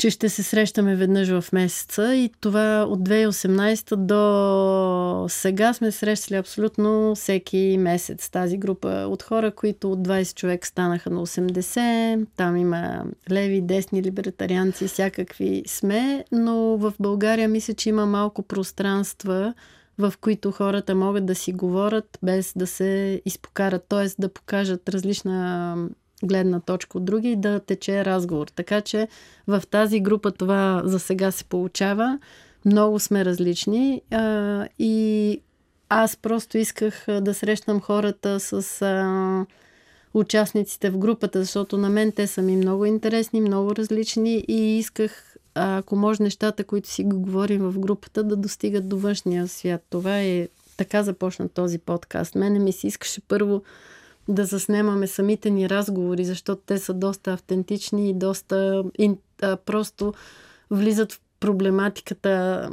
че 0.00 0.10
ще 0.10 0.28
се 0.28 0.42
срещаме 0.42 0.96
веднъж 0.96 1.28
в 1.28 1.52
месеца 1.52 2.14
и 2.14 2.30
това 2.40 2.86
от 2.88 3.00
2018 3.00 3.96
до 3.96 5.28
сега 5.28 5.72
сме 5.72 5.90
срещали 5.92 6.38
абсолютно 6.38 7.14
всеки 7.14 7.76
месец 7.80 8.30
тази 8.30 8.58
група 8.58 8.88
от 8.88 9.22
хора, 9.22 9.50
които 9.50 9.92
от 9.92 9.98
20 10.08 10.34
човек 10.34 10.66
станаха 10.66 11.10
на 11.10 11.26
80. 11.26 12.26
Там 12.36 12.56
има 12.56 13.04
леви, 13.30 13.60
десни, 13.60 14.02
либертарианци, 14.02 14.88
всякакви 14.88 15.62
сме, 15.66 16.24
но 16.32 16.54
в 16.76 16.92
България 17.00 17.48
мисля, 17.48 17.74
че 17.74 17.88
има 17.88 18.06
малко 18.06 18.42
пространства, 18.42 19.54
в 19.98 20.14
които 20.20 20.50
хората 20.50 20.94
могат 20.94 21.26
да 21.26 21.34
си 21.34 21.52
говорят 21.52 22.18
без 22.22 22.52
да 22.56 22.66
се 22.66 23.22
изпокарат, 23.24 23.84
т.е. 23.88 24.06
да 24.18 24.28
покажат 24.28 24.88
различна 24.88 25.76
гледна 26.24 26.60
точка 26.60 26.98
от 26.98 27.04
други 27.04 27.30
и 27.30 27.36
да 27.36 27.60
тече 27.60 28.04
разговор. 28.04 28.46
Така 28.46 28.80
че 28.80 29.08
в 29.46 29.62
тази 29.70 30.00
група 30.00 30.30
това 30.30 30.82
за 30.84 30.98
сега 30.98 31.30
се 31.30 31.44
получава. 31.44 32.18
Много 32.64 32.98
сме 32.98 33.24
различни 33.24 34.02
а, 34.10 34.66
и 34.78 35.40
аз 35.88 36.16
просто 36.16 36.58
исках 36.58 37.06
да 37.20 37.34
срещам 37.34 37.80
хората 37.80 38.40
с 38.40 38.82
а, 38.82 39.46
участниците 40.14 40.90
в 40.90 40.98
групата, 40.98 41.40
защото 41.40 41.78
на 41.78 41.88
мен 41.88 42.12
те 42.12 42.26
са 42.26 42.42
ми 42.42 42.56
много 42.56 42.84
интересни, 42.84 43.40
много 43.40 43.76
различни 43.76 44.44
и 44.48 44.78
исках, 44.78 45.36
ако 45.54 45.96
може 45.96 46.22
нещата, 46.22 46.64
които 46.64 46.88
си 46.88 47.04
го 47.04 47.20
говорим 47.20 47.60
в 47.60 47.78
групата, 47.78 48.24
да 48.24 48.36
достигат 48.36 48.88
до 48.88 48.98
външния 48.98 49.48
свят. 49.48 49.82
Това 49.90 50.20
е 50.20 50.48
така 50.76 51.02
започна 51.02 51.48
този 51.48 51.78
подкаст. 51.78 52.34
Мене 52.34 52.58
ми 52.58 52.72
се 52.72 52.86
искаше 52.86 53.20
първо 53.20 53.62
да 54.30 54.44
заснемаме 54.44 55.06
самите 55.06 55.50
ни 55.50 55.68
разговори, 55.68 56.24
защото 56.24 56.62
те 56.66 56.78
са 56.78 56.94
доста 56.94 57.32
автентични 57.32 58.10
и 58.10 58.14
доста 58.14 58.84
а, 59.42 59.56
просто 59.56 60.14
влизат 60.70 61.12
в 61.12 61.20
проблематиката 61.40 62.70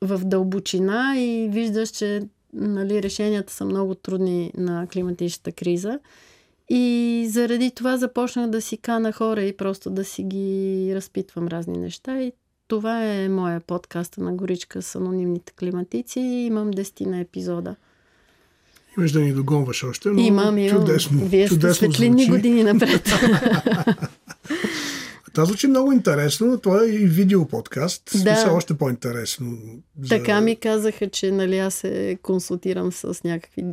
в 0.00 0.20
дълбочина 0.24 1.14
и 1.18 1.48
виждаш, 1.52 1.88
че 1.88 2.22
нали, 2.52 3.02
решенията 3.02 3.52
са 3.52 3.64
много 3.64 3.94
трудни 3.94 4.52
на 4.56 4.86
климатичната 4.86 5.52
криза. 5.52 5.98
И 6.68 7.26
заради 7.30 7.70
това 7.70 7.96
започнах 7.96 8.50
да 8.50 8.60
си 8.60 8.76
кана 8.76 9.12
хора 9.12 9.42
и 9.42 9.56
просто 9.56 9.90
да 9.90 10.04
си 10.04 10.22
ги 10.22 10.92
разпитвам 10.94 11.48
разни 11.48 11.78
неща. 11.78 12.22
И 12.22 12.32
това 12.68 13.04
е 13.04 13.28
моя 13.28 13.60
подкаст 13.60 14.18
на 14.18 14.32
Горичка 14.32 14.82
с 14.82 14.94
анонимните 14.94 15.52
климатици. 15.52 16.20
Имам 16.20 16.72
10 16.72 17.06
на 17.06 17.20
епизода. 17.20 17.76
Имаш 18.98 19.12
да 19.12 19.20
ни 19.20 19.32
догонваш 19.32 19.84
още, 19.84 20.08
но 20.08 20.20
имам, 20.20 20.58
имам. 20.58 20.80
чудесно. 20.80 21.26
Вие 21.26 21.48
чудесно 21.48 21.74
сте 21.74 21.86
светлини 21.86 22.24
звучи. 22.24 22.30
години 22.30 22.64
напред. 22.64 23.08
Това 25.36 25.46
звучи 25.46 25.66
много 25.66 25.92
интересно. 25.92 26.60
Това 26.60 26.82
е 26.82 26.86
и 26.86 27.06
видео 27.06 27.48
подкаст. 27.48 28.02
Да. 28.12 28.18
Смисъл 28.18 28.56
още 28.56 28.74
по-интересно. 28.74 29.58
За... 30.02 30.08
Така 30.08 30.40
ми 30.40 30.56
казаха, 30.56 31.08
че 31.10 31.32
нали, 31.32 31.58
аз 31.58 31.74
се 31.74 32.18
консултирам 32.22 32.92
с 32.92 33.24
някакви 33.24 33.64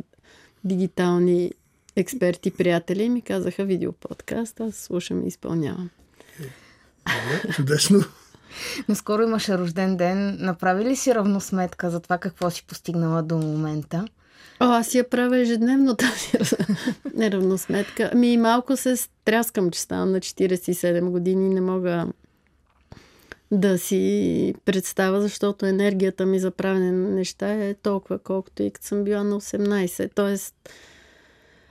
дигитални 0.64 1.50
експерти, 1.96 2.50
приятели 2.50 3.02
и 3.02 3.08
ми 3.08 3.22
казаха 3.22 3.64
видео 3.64 3.92
подкаст. 3.92 4.60
Аз 4.60 4.74
слушам 4.74 5.24
и 5.24 5.28
изпълнявам. 5.28 5.90
Добре, 7.06 7.54
чудесно. 7.54 8.04
Наскоро 8.88 9.22
имаше 9.22 9.58
рожден 9.58 9.96
ден. 9.96 10.36
Направи 10.40 10.84
ли 10.84 10.96
си 10.96 11.14
равносметка 11.14 11.90
за 11.90 12.00
това 12.00 12.18
какво 12.18 12.50
си 12.50 12.64
постигнала 12.66 13.22
до 13.22 13.36
момента? 13.36 14.04
О, 14.60 14.64
аз 14.64 14.94
я 14.94 15.10
правя 15.10 15.38
ежедневно 15.38 15.96
тази 15.96 16.54
неравносметка. 17.14 18.10
Ми 18.14 18.36
малко 18.36 18.76
се 18.76 18.96
стряскам, 18.96 19.70
че 19.70 19.80
ставам 19.80 20.12
на 20.12 20.20
47 20.20 21.10
години. 21.10 21.54
Не 21.54 21.60
мога 21.60 22.06
да 23.50 23.78
си 23.78 24.54
представя, 24.64 25.20
защото 25.20 25.66
енергията 25.66 26.26
ми 26.26 26.38
за 26.38 26.50
правене 26.50 26.92
на 26.92 27.08
неща 27.08 27.52
е 27.52 27.74
толкова, 27.74 28.18
колкото 28.18 28.62
и 28.62 28.70
като 28.70 28.86
съм 28.86 29.04
била 29.04 29.24
на 29.24 29.40
18. 29.40 30.10
Тоест, 30.14 30.54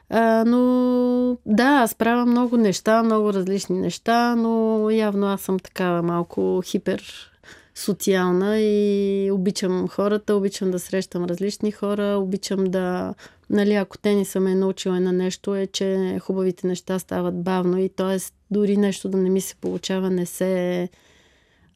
а, 0.09 0.43
но 0.45 1.37
да, 1.45 1.63
аз 1.63 1.95
правя 1.95 2.25
много 2.25 2.57
неща, 2.57 3.03
много 3.03 3.33
различни 3.33 3.79
неща, 3.79 4.35
но 4.35 4.89
явно 4.89 5.27
аз 5.27 5.41
съм 5.41 5.59
такава 5.59 6.01
малко 6.01 6.61
хипер 6.65 7.32
социална 7.75 8.59
и 8.59 9.31
обичам 9.31 9.87
хората, 9.87 10.35
обичам 10.35 10.71
да 10.71 10.79
срещам 10.79 11.25
различни 11.25 11.71
хора, 11.71 12.03
обичам 12.03 12.63
да, 12.63 13.13
нали, 13.49 13.73
ако 13.73 13.97
тениса 13.97 14.39
ме 14.39 14.51
е 14.51 14.55
научила 14.55 14.99
на 14.99 15.11
нещо, 15.11 15.55
е, 15.55 15.67
че 15.67 16.19
хубавите 16.21 16.67
неща 16.67 16.99
стават 16.99 17.43
бавно 17.43 17.77
и 17.77 17.89
т.е. 17.89 18.17
дори 18.51 18.77
нещо 18.77 19.09
да 19.09 19.17
не 19.17 19.29
ми 19.29 19.41
се 19.41 19.55
получава, 19.55 20.09
не 20.09 20.25
се 20.25 20.89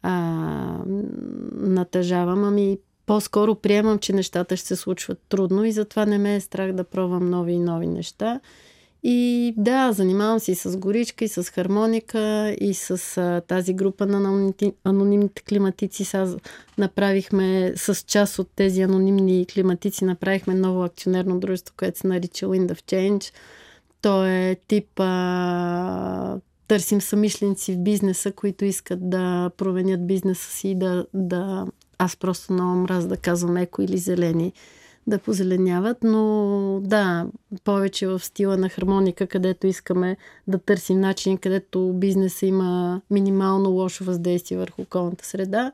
а, 0.02 0.78
натъжавам, 1.54 2.44
ами 2.44 2.78
по-скоро 3.06 3.56
приемам, 3.56 4.00
че 4.00 4.14
нещата 4.14 4.58
ще 4.58 4.68
се 4.68 4.76
случват 4.76 5.20
трудно 5.30 5.66
и 5.66 5.72
затова 5.72 6.06
не 6.06 6.18
ме 6.18 6.36
е 6.36 6.40
страх 6.40 6.74
да 6.74 6.84
пробвам 6.84 7.30
нови 7.30 7.54
и 7.54 7.60
нови 7.60 7.88
неща. 7.88 8.40
И 9.04 9.54
да, 9.58 9.92
занимавам 9.92 10.40
се 10.40 10.52
и 10.52 10.56
с 10.56 10.78
горичка, 10.78 11.26
и 11.26 11.28
с 11.28 11.44
хармоника, 11.44 12.56
и 12.62 12.74
с 12.74 13.18
а, 13.18 13.42
тази 13.42 13.74
група 13.74 14.06
на 14.06 14.52
анонимните, 14.84 15.44
климатици. 15.44 16.06
Сега 16.06 16.36
направихме 16.78 17.74
с 17.76 17.96
част 17.96 18.40
от 18.40 18.50
тези 18.56 18.82
анонимни 18.82 19.46
климатици, 19.54 20.06
направихме 20.06 20.54
ново 20.54 20.84
акционерно 20.84 21.40
дружество, 21.40 21.76
което 21.78 22.00
се 22.00 22.08
нарича 22.08 22.46
Wind 22.46 22.74
of 22.74 22.82
Change. 22.82 23.34
То 24.02 24.26
е 24.26 24.58
тип 24.68 25.00
а, 25.00 26.38
търсим 26.68 27.02
самишленци 27.02 27.74
в 27.74 27.78
бизнеса, 27.78 28.32
които 28.32 28.66
искат 28.66 29.10
да 29.10 29.52
променят 29.58 30.08
бизнеса 30.08 30.52
си 30.52 30.70
и 30.70 30.76
да, 30.76 31.06
да... 31.14 31.66
Аз 31.98 32.16
просто 32.16 32.54
много 32.54 32.76
мраз 32.76 33.08
да 33.08 33.18
казвам 33.18 33.58
еко 33.58 33.82
или 33.82 33.98
зелени 33.98 34.54
да 35.08 35.20
позеленяват, 35.20 35.98
но 36.04 36.80
да, 36.84 37.26
повече 37.64 38.08
в 38.08 38.20
стила 38.20 38.58
на 38.58 38.70
хармоника, 38.70 39.28
където 39.28 39.68
искаме 39.68 40.18
да 40.48 40.58
търсим 40.58 41.00
начин, 41.00 41.38
където 41.38 41.94
бизнеса 41.94 42.46
има 42.46 43.02
минимално 43.12 43.70
лошо 43.70 44.04
въздействие 44.04 44.58
върху 44.58 44.82
околната 44.82 45.26
среда. 45.26 45.72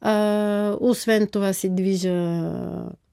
А, 0.00 0.76
освен 0.80 1.26
това 1.26 1.52
си 1.52 1.74
движа 1.74 2.42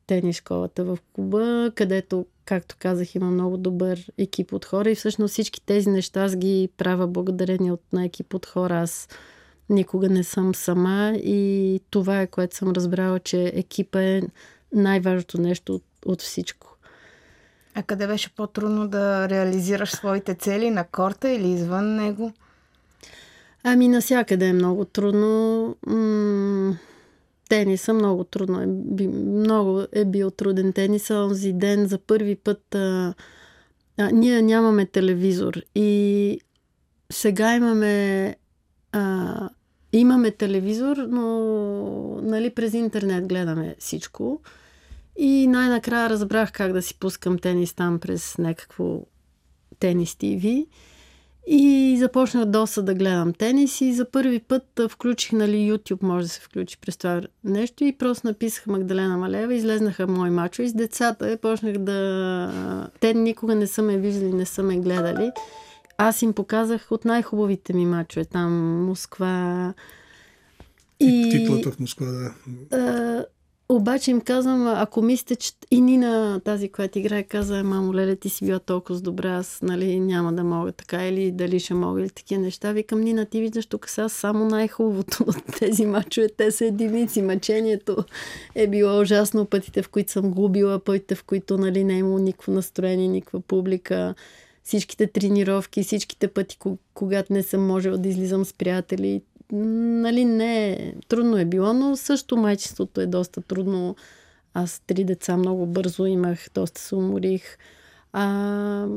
тенис 0.07 0.35
школата 0.35 0.83
в 0.83 0.97
клуба, 1.13 1.71
където, 1.75 2.25
както 2.45 2.75
казах, 2.79 3.15
има 3.15 3.31
много 3.31 3.57
добър 3.57 4.11
екип 4.17 4.53
от 4.53 4.65
хора 4.65 4.91
и 4.91 4.95
всъщност 4.95 5.31
всички 5.31 5.65
тези 5.65 5.89
неща 5.89 6.23
аз 6.23 6.35
ги 6.35 6.69
правя 6.77 7.07
благодарение 7.07 7.71
от 7.71 7.81
на 7.93 8.05
екип 8.05 8.33
от 8.33 8.45
хора. 8.45 8.79
Аз 8.79 9.09
никога 9.69 10.09
не 10.09 10.23
съм 10.23 10.55
сама 10.55 11.13
и 11.15 11.81
това 11.89 12.21
е 12.21 12.27
което 12.27 12.55
съм 12.55 12.71
разбрала, 12.71 13.19
че 13.19 13.51
екипа 13.55 14.01
е 14.01 14.21
най-важното 14.73 15.41
нещо 15.41 15.75
от, 15.75 15.83
от 16.05 16.21
всичко. 16.21 16.77
А 17.75 17.83
къде 17.83 18.07
беше 18.07 18.35
по-трудно 18.35 18.87
да 18.87 19.29
реализираш 19.29 19.91
своите 19.91 20.35
цели 20.35 20.69
на 20.69 20.83
корта 20.83 21.29
или 21.29 21.51
извън 21.51 21.95
него? 21.95 22.33
Ами 23.63 23.87
насякъде 23.87 24.45
е 24.45 24.53
много 24.53 24.85
трудно. 24.85 25.75
М- 25.87 26.77
тениса 27.49 27.93
много 27.93 28.23
трудно. 28.23 28.61
Е, 28.61 28.65
би, 28.67 29.07
много 29.07 29.83
е 29.91 30.05
бил 30.05 30.31
труден 30.31 30.73
тениса. 30.73 31.15
Онзи 31.15 31.53
ден 31.53 31.87
за 31.87 31.97
първи 31.97 32.35
път 32.35 32.75
а, 32.75 33.13
а, 33.97 34.11
ние 34.11 34.41
нямаме 34.41 34.85
телевизор 34.85 35.61
и 35.75 36.41
сега 37.11 37.55
имаме 37.55 38.35
а, 38.91 39.49
имаме 39.93 40.31
телевизор, 40.31 40.97
но 40.97 41.25
нали, 42.21 42.49
през 42.49 42.73
интернет 42.73 43.27
гледаме 43.27 43.75
всичко. 43.79 44.41
И 45.21 45.47
най-накрая 45.47 46.09
разбрах 46.09 46.51
как 46.51 46.73
да 46.73 46.81
си 46.81 46.99
пускам 46.99 47.39
тенис 47.39 47.73
там 47.73 47.99
през 47.99 48.37
някакво 48.37 49.01
тенис 49.79 50.15
ТВ. 50.15 50.65
И 51.47 51.95
започнах 51.99 52.45
доста 52.45 52.83
да 52.83 52.93
гледам 52.93 53.33
тенис 53.33 53.81
и 53.81 53.93
за 53.93 54.11
първи 54.11 54.39
път 54.39 54.81
включих, 54.89 55.31
нали, 55.31 55.71
YouTube 55.71 56.03
може 56.03 56.23
да 56.23 56.29
се 56.29 56.41
включи 56.41 56.77
през 56.77 56.97
това 56.97 57.21
нещо 57.43 57.83
и 57.83 57.97
просто 57.97 58.27
написах 58.27 58.67
Магдалена 58.67 59.17
Малева, 59.17 59.53
излезнаха 59.53 60.07
мои 60.07 60.29
мачове 60.29 60.65
и 60.65 60.69
с 60.69 60.73
децата 60.73 61.31
и 61.31 61.37
почнах 61.37 61.77
да... 61.77 62.89
Те 62.99 63.13
никога 63.13 63.55
не 63.55 63.67
са 63.67 63.81
ме 63.81 63.97
виждали, 63.97 64.33
не 64.33 64.45
са 64.45 64.63
ме 64.63 64.79
гледали. 64.79 65.31
Аз 65.97 66.21
им 66.21 66.33
показах 66.33 66.91
от 66.91 67.05
най-хубавите 67.05 67.73
ми 67.73 67.85
мачове, 67.85 68.25
там 68.25 68.83
Москва. 68.85 69.73
И... 70.99 71.29
Титлата 71.31 71.71
в 71.71 71.79
Москва, 71.79 72.07
да. 72.07 72.33
А, 72.77 73.25
обаче 73.69 74.11
им 74.11 74.21
казвам, 74.21 74.67
ако 74.67 75.01
мислите, 75.01 75.35
че 75.35 75.51
и 75.71 75.81
Нина, 75.81 76.41
тази, 76.45 76.69
която 76.69 76.99
играе, 76.99 77.23
каза, 77.23 77.63
мамо, 77.63 77.93
леле, 77.93 78.15
ти 78.15 78.29
си 78.29 78.45
била 78.45 78.59
толкова 78.59 78.99
добра, 78.99 79.37
аз 79.37 79.59
нали, 79.61 79.99
няма 79.99 80.33
да 80.33 80.43
мога 80.43 80.71
така, 80.71 81.07
или 81.07 81.31
дали 81.31 81.59
ще 81.59 81.73
мога, 81.73 82.01
или 82.01 82.09
такива 82.09 82.41
неща. 82.41 82.71
Викам, 82.71 83.01
Нина, 83.01 83.25
ти 83.25 83.41
виждаш 83.41 83.65
тук 83.65 83.89
сега 83.89 84.09
само 84.09 84.45
най-хубавото 84.45 85.23
от 85.27 85.43
тези 85.59 85.85
мачове. 85.85 86.29
Те 86.37 86.51
са 86.51 86.65
единици. 86.65 87.21
Мъчението 87.21 87.97
е 88.55 88.67
било 88.67 89.01
ужасно. 89.01 89.45
Пътите, 89.45 89.81
в 89.81 89.89
които 89.89 90.11
съм 90.11 90.31
губила, 90.31 90.79
пътите, 90.79 91.15
в 91.15 91.23
които 91.23 91.57
нали, 91.57 91.83
не 91.83 91.93
е 91.93 91.97
имало 91.97 92.19
никакво 92.19 92.51
настроение, 92.51 93.07
никаква 93.07 93.39
публика 93.39 94.15
всичките 94.63 95.07
тренировки, 95.07 95.83
всичките 95.83 96.27
пъти, 96.27 96.57
когато 96.93 97.33
не 97.33 97.43
съм 97.43 97.67
можела 97.67 97.97
да 97.97 98.09
излизам 98.09 98.45
с 98.45 98.53
приятели. 98.53 99.21
Нали, 99.51 100.25
не, 100.25 100.93
трудно 101.07 101.37
е 101.37 101.45
било, 101.45 101.73
но 101.73 101.95
също 101.95 102.37
майчеството 102.37 103.01
е 103.01 103.05
доста 103.05 103.41
трудно. 103.41 103.95
Аз 104.53 104.81
три 104.87 105.03
деца 105.03 105.37
много 105.37 105.65
бързо 105.65 106.05
имах, 106.05 106.47
доста 106.53 106.81
се 106.81 106.95
уморих. 106.95 107.57
А, 108.13 108.87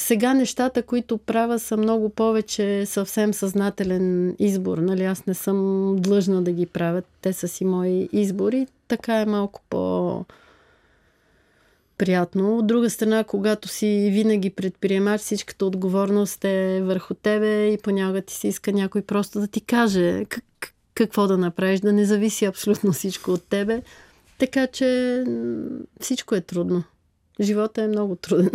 сега 0.00 0.34
нещата, 0.34 0.82
които 0.82 1.18
правя, 1.18 1.58
са 1.58 1.76
много 1.76 2.08
повече 2.08 2.86
съвсем 2.86 3.34
съзнателен 3.34 4.36
избор. 4.38 4.78
Нали? 4.78 5.04
Аз 5.04 5.26
не 5.26 5.34
съм 5.34 5.96
длъжна 5.98 6.42
да 6.42 6.52
ги 6.52 6.66
правя. 6.66 7.02
Те 7.20 7.32
са 7.32 7.48
си 7.48 7.64
мои 7.64 8.08
избори. 8.12 8.66
Така 8.88 9.20
е 9.20 9.26
малко 9.26 9.60
по 9.70 10.24
приятно. 12.02 12.58
От 12.58 12.66
друга 12.66 12.90
страна, 12.90 13.24
когато 13.24 13.68
си 13.68 14.08
винаги 14.12 14.50
предприемач, 14.50 15.20
всичката 15.20 15.66
отговорност 15.66 16.44
е 16.44 16.82
върху 16.82 17.14
тебе 17.14 17.66
и 17.66 17.78
понякога 17.78 18.22
ти 18.22 18.34
се 18.34 18.48
иска 18.48 18.72
някой 18.72 19.02
просто 19.02 19.40
да 19.40 19.46
ти 19.46 19.60
каже 19.60 20.24
как, 20.24 20.74
какво 20.94 21.26
да 21.26 21.38
направиш, 21.38 21.80
да 21.80 21.92
не 21.92 22.04
зависи 22.04 22.44
абсолютно 22.44 22.92
всичко 22.92 23.30
от 23.30 23.44
тебе. 23.48 23.82
Така 24.38 24.66
че 24.66 25.24
всичко 26.00 26.34
е 26.34 26.40
трудно. 26.40 26.82
Живота 27.40 27.82
е 27.82 27.88
много 27.88 28.16
труден. 28.16 28.50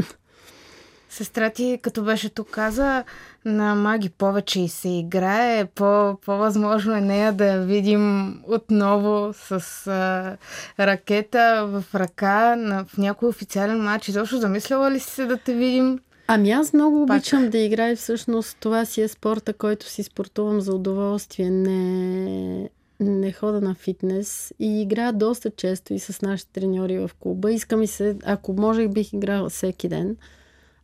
Сестра 1.10 1.50
ти, 1.50 1.80
като 1.82 2.04
беше 2.04 2.30
тук, 2.30 2.50
каза 2.50 3.04
на 3.46 3.76
Маги 3.76 4.10
повече 4.10 4.60
и 4.60 4.68
се 4.68 4.90
играе. 4.90 5.66
По, 5.66 6.18
по-възможно 6.26 6.96
е 6.96 7.02
нея 7.02 7.34
да 7.34 7.46
я 7.46 7.60
видим 7.62 8.36
отново 8.48 9.34
с 9.34 9.52
а, 9.88 10.38
ракета 10.86 11.66
в 11.68 11.96
ръка 11.96 12.56
на, 12.56 12.86
в 12.86 12.98
някой 12.98 13.30
официален 13.30 13.84
матч. 13.84 14.08
Изобщо 14.08 14.38
замисляла 14.38 14.92
ли 14.92 15.00
си 15.00 15.12
се 15.12 15.26
да 15.26 15.38
те 15.38 15.54
видим? 15.54 16.00
Ами 16.28 16.52
аз 16.52 16.74
много 16.74 17.06
Пак. 17.06 17.16
обичам 17.16 17.50
да 17.50 17.58
играя. 17.58 17.96
Всъщност 17.96 18.58
това 18.60 18.86
си 18.86 19.02
е 19.02 19.08
спорта, 19.08 19.54
който 19.54 19.86
си 19.86 20.04
спортувам 20.04 20.62
за 20.62 20.76
удоволствие. 20.76 21.50
Не, 21.50 22.70
не 23.00 23.32
хода 23.32 23.62
на 23.62 23.76
фитнес 23.76 24.54
и 24.60 24.82
играя 24.82 25.14
доста 25.14 25.50
често 25.50 25.94
и 25.94 26.00
с 26.00 26.22
нашите 26.22 26.52
треньори 26.52 27.00
в 27.00 27.12
клуба. 27.20 27.52
Искам 27.52 27.82
и 27.82 27.88
се, 27.88 28.16
ако 28.26 28.54
можех, 28.54 28.88
бих 28.88 29.14
играла 29.14 29.50
всеки 29.50 29.90
ден. 29.90 30.18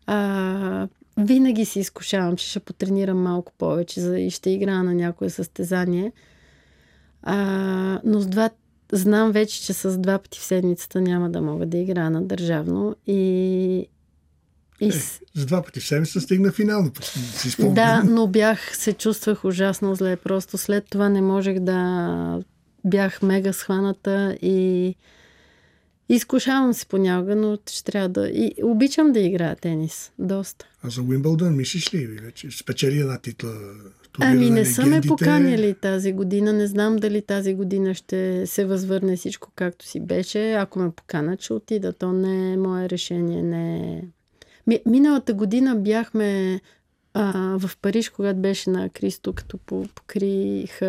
А, 0.07 0.87
винаги 1.17 1.65
си 1.65 1.79
изкушавам, 1.79 2.35
че 2.35 2.47
ще 2.47 2.59
потренирам 2.59 3.21
малко 3.21 3.51
повече 3.57 4.01
за, 4.01 4.19
и 4.19 4.29
ще 4.29 4.49
играя 4.49 4.83
на 4.83 4.93
някое 4.93 5.29
състезание. 5.29 6.11
А, 7.23 7.35
но 8.03 8.19
с 8.19 8.27
два, 8.27 8.49
знам 8.91 9.31
вече, 9.31 9.61
че 9.61 9.73
с 9.73 9.97
два 9.97 10.19
пъти 10.19 10.39
в 10.39 10.43
седмицата 10.43 11.01
няма 11.01 11.29
да 11.29 11.41
мога 11.41 11.65
да 11.65 11.77
играя 11.77 12.09
на 12.09 12.21
държавно. 12.21 12.95
И, 13.07 13.87
и... 14.81 14.87
Е, 14.87 14.91
с 15.35 15.45
два 15.45 15.61
пъти 15.61 15.79
в 15.79 15.87
седмицата 15.87 16.21
стигна 16.21 16.51
финално. 16.51 16.91
Си 17.01 17.69
да, 17.69 18.03
но 18.03 18.27
бях, 18.27 18.77
се 18.77 18.93
чувствах 18.93 19.45
ужасно 19.45 19.95
зле. 19.95 20.15
Просто 20.15 20.57
след 20.57 20.85
това 20.89 21.09
не 21.09 21.21
можех 21.21 21.59
да... 21.59 22.39
Бях 22.85 23.21
мега 23.21 23.53
схваната 23.53 24.37
и 24.41 24.95
Изкушавам 26.09 26.73
се 26.73 26.85
понякога, 26.85 27.35
но 27.35 27.57
ще 27.69 27.83
трябва 27.91 28.09
да... 28.09 28.29
И 28.29 28.53
обичам 28.63 29.11
да 29.11 29.19
играя 29.19 29.55
тенис. 29.55 30.11
Доста. 30.19 30.65
А 30.83 30.89
за 30.89 31.01
Уимбълдън 31.01 31.55
мислиш 31.55 31.93
ли 31.93 32.05
вече? 32.07 32.51
Спечели 32.51 32.99
една 32.99 33.17
титла? 33.17 33.51
Ами 34.19 34.49
не 34.49 34.65
са 34.65 34.85
ме 34.85 35.01
поканили 35.01 35.73
тази 35.73 36.13
година. 36.13 36.53
Не 36.53 36.67
знам 36.67 36.95
дали 36.95 37.21
тази 37.21 37.53
година 37.53 37.93
ще 37.93 38.47
се 38.47 38.65
възвърне 38.65 39.15
всичко 39.15 39.51
както 39.55 39.85
си 39.85 39.99
беше. 39.99 40.53
Ако 40.53 40.79
ме 40.79 40.91
поканат, 40.91 41.41
ще 41.41 41.53
отида. 41.53 41.93
То 41.93 42.13
не 42.13 42.53
е 42.53 42.57
мое 42.57 42.89
решение. 42.89 43.43
Не 43.43 43.77
е... 44.67 44.79
Миналата 44.85 45.33
година 45.33 45.75
бяхме 45.75 46.59
а, 47.13 47.57
в 47.59 47.77
Париж, 47.81 48.09
когато 48.09 48.39
беше 48.39 48.69
на 48.69 48.89
Кристо, 48.89 49.33
като 49.33 49.57
покрих 49.95 50.81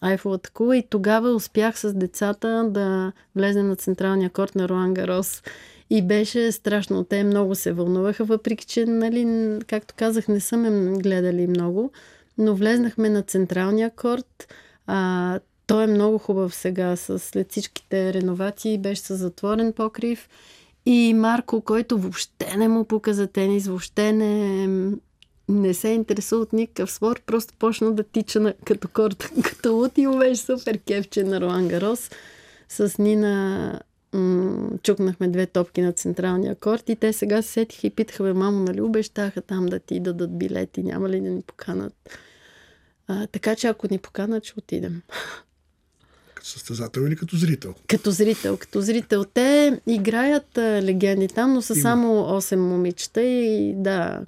Айфовата 0.00 0.50
кула 0.50 0.76
и 0.76 0.86
тогава 0.90 1.34
успях 1.34 1.78
с 1.78 1.94
децата 1.94 2.66
да 2.70 3.12
влезем 3.36 3.68
на 3.68 3.76
централния 3.76 4.30
корт 4.30 4.54
на 4.54 4.68
Руан 4.68 4.94
Гарос. 4.94 5.42
И 5.90 6.02
беше 6.02 6.52
страшно. 6.52 7.04
Те 7.04 7.24
много 7.24 7.54
се 7.54 7.72
вълнуваха, 7.72 8.24
въпреки 8.24 8.66
че, 8.66 8.86
нали, 8.86 9.58
както 9.66 9.94
казах, 9.96 10.28
не 10.28 10.40
са 10.40 10.56
ме 10.56 10.98
гледали 10.98 11.46
много. 11.46 11.90
Но 12.38 12.54
влезнахме 12.54 13.08
на 13.08 13.22
централния 13.22 13.90
корт. 13.90 14.54
А, 14.86 15.40
той 15.66 15.84
е 15.84 15.86
много 15.86 16.18
хубав 16.18 16.54
сега, 16.54 16.96
с, 16.96 17.18
след 17.18 17.50
всичките 17.50 18.14
реновации. 18.14 18.78
Беше 18.78 19.02
с 19.02 19.16
затворен 19.16 19.72
покрив. 19.72 20.28
И 20.86 21.14
Марко, 21.14 21.60
който 21.60 21.98
въобще 21.98 22.56
не 22.56 22.68
му 22.68 22.84
показа 22.84 23.26
тенис, 23.26 23.66
въобще 23.66 24.12
не, 24.12 24.68
не 25.52 25.74
се 25.74 25.88
интересува 25.88 26.42
от 26.42 26.52
никакъв 26.52 26.92
спорт, 26.92 27.22
просто 27.26 27.54
почна 27.58 27.92
да 27.92 28.02
тича 28.02 28.40
на, 28.40 28.54
като 28.64 28.88
корта, 28.88 29.30
като 29.44 29.74
лут 29.74 29.98
и 29.98 30.06
беше 30.18 30.42
супер 30.42 30.78
кефче 30.78 31.24
на 31.24 31.40
Роан 31.40 31.68
Гарос. 31.68 32.10
С 32.68 32.98
Нина 32.98 33.80
м- 34.12 34.70
чукнахме 34.82 35.28
две 35.28 35.46
топки 35.46 35.82
на 35.82 35.92
централния 35.92 36.54
корт 36.54 36.88
и 36.88 36.96
те 36.96 37.12
сега 37.12 37.42
се 37.42 37.48
сетиха 37.48 37.86
и 37.86 37.90
питаха, 37.90 38.22
бе, 38.22 38.32
мамо, 38.32 38.64
нали 38.64 38.80
обещаха 38.80 39.42
там 39.42 39.66
да 39.66 39.78
ти 39.78 40.00
дадат 40.00 40.38
билети, 40.38 40.82
няма 40.82 41.08
ли 41.08 41.20
да 41.20 41.30
ни 41.30 41.42
поканат? 41.42 41.94
А, 43.08 43.26
така 43.26 43.56
че 43.56 43.66
ако 43.66 43.86
ни 43.90 43.98
поканат, 43.98 44.44
ще 44.44 44.54
отидем. 44.58 45.02
Като 46.34 46.48
състезател 46.48 47.00
или 47.00 47.16
като 47.16 47.36
зрител? 47.36 47.74
Като 47.88 48.10
зрител, 48.10 48.56
като 48.56 48.80
зрител. 48.80 49.24
Те 49.24 49.80
играят 49.86 50.58
а, 50.58 50.82
легенди 50.82 51.28
там, 51.28 51.52
но 51.52 51.62
са 51.62 51.72
Има. 51.72 51.82
само 51.82 52.06
8 52.06 52.56
момичета 52.56 53.22
и 53.22 53.74
да, 53.76 54.20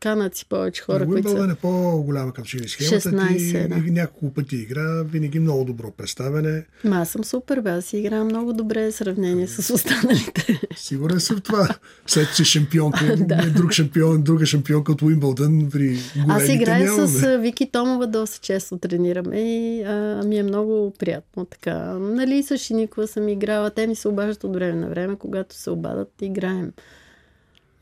канат 0.00 0.36
си 0.36 0.46
повече 0.48 0.82
хора, 0.82 1.06
които 1.06 1.28
са... 1.28 1.48
е 1.52 1.54
по-голяма 1.54 2.32
към 2.32 2.44
че 2.44 2.68
схемата 2.68 3.08
16, 3.08 3.38
ти, 3.38 3.68
да. 3.68 3.92
няколко 3.92 4.34
пъти 4.34 4.56
игра, 4.56 5.02
винаги 5.02 5.40
много 5.40 5.64
добро 5.64 5.90
представяне. 5.90 6.64
Ма 6.84 6.96
аз 6.96 7.08
съм 7.08 7.24
супер, 7.24 7.60
бе, 7.60 7.70
аз 7.70 7.92
играя 7.92 8.24
много 8.24 8.52
добре 8.52 8.90
в 8.90 8.92
сравнение 8.92 9.46
с 9.46 9.74
останалите. 9.74 10.60
Сигурен 10.76 11.20
съм 11.20 11.40
това. 11.40 11.68
След 12.06 12.34
че 12.36 12.44
шампионка, 12.44 13.16
да. 13.18 13.50
друг 13.50 13.72
шампион, 13.72 14.22
друга 14.22 14.46
шампионка 14.46 14.92
от 14.92 15.02
Уимбълдън 15.02 15.68
при 15.72 15.98
Аз 16.28 16.48
играя 16.48 16.84
нямаме. 16.84 17.08
с 17.08 17.38
Вики 17.38 17.70
Томова 17.72 18.06
доста 18.06 18.38
често 18.38 18.78
тренираме 18.78 19.36
и 19.36 19.82
а, 19.82 20.22
ми 20.24 20.38
е 20.38 20.42
много 20.42 20.92
приятно 20.98 21.44
така. 21.44 21.74
Нали, 21.98 22.42
с 22.42 22.58
Шиникова 22.58 23.06
съм 23.06 23.28
играла, 23.28 23.70
те 23.70 23.86
ми 23.86 23.96
се 23.96 24.08
обаждат 24.08 24.44
от 24.44 24.54
време 24.54 24.80
на 24.80 24.88
време, 24.88 25.16
когато 25.16 25.56
се 25.56 25.70
обадат, 25.70 26.12
играем. 26.22 26.72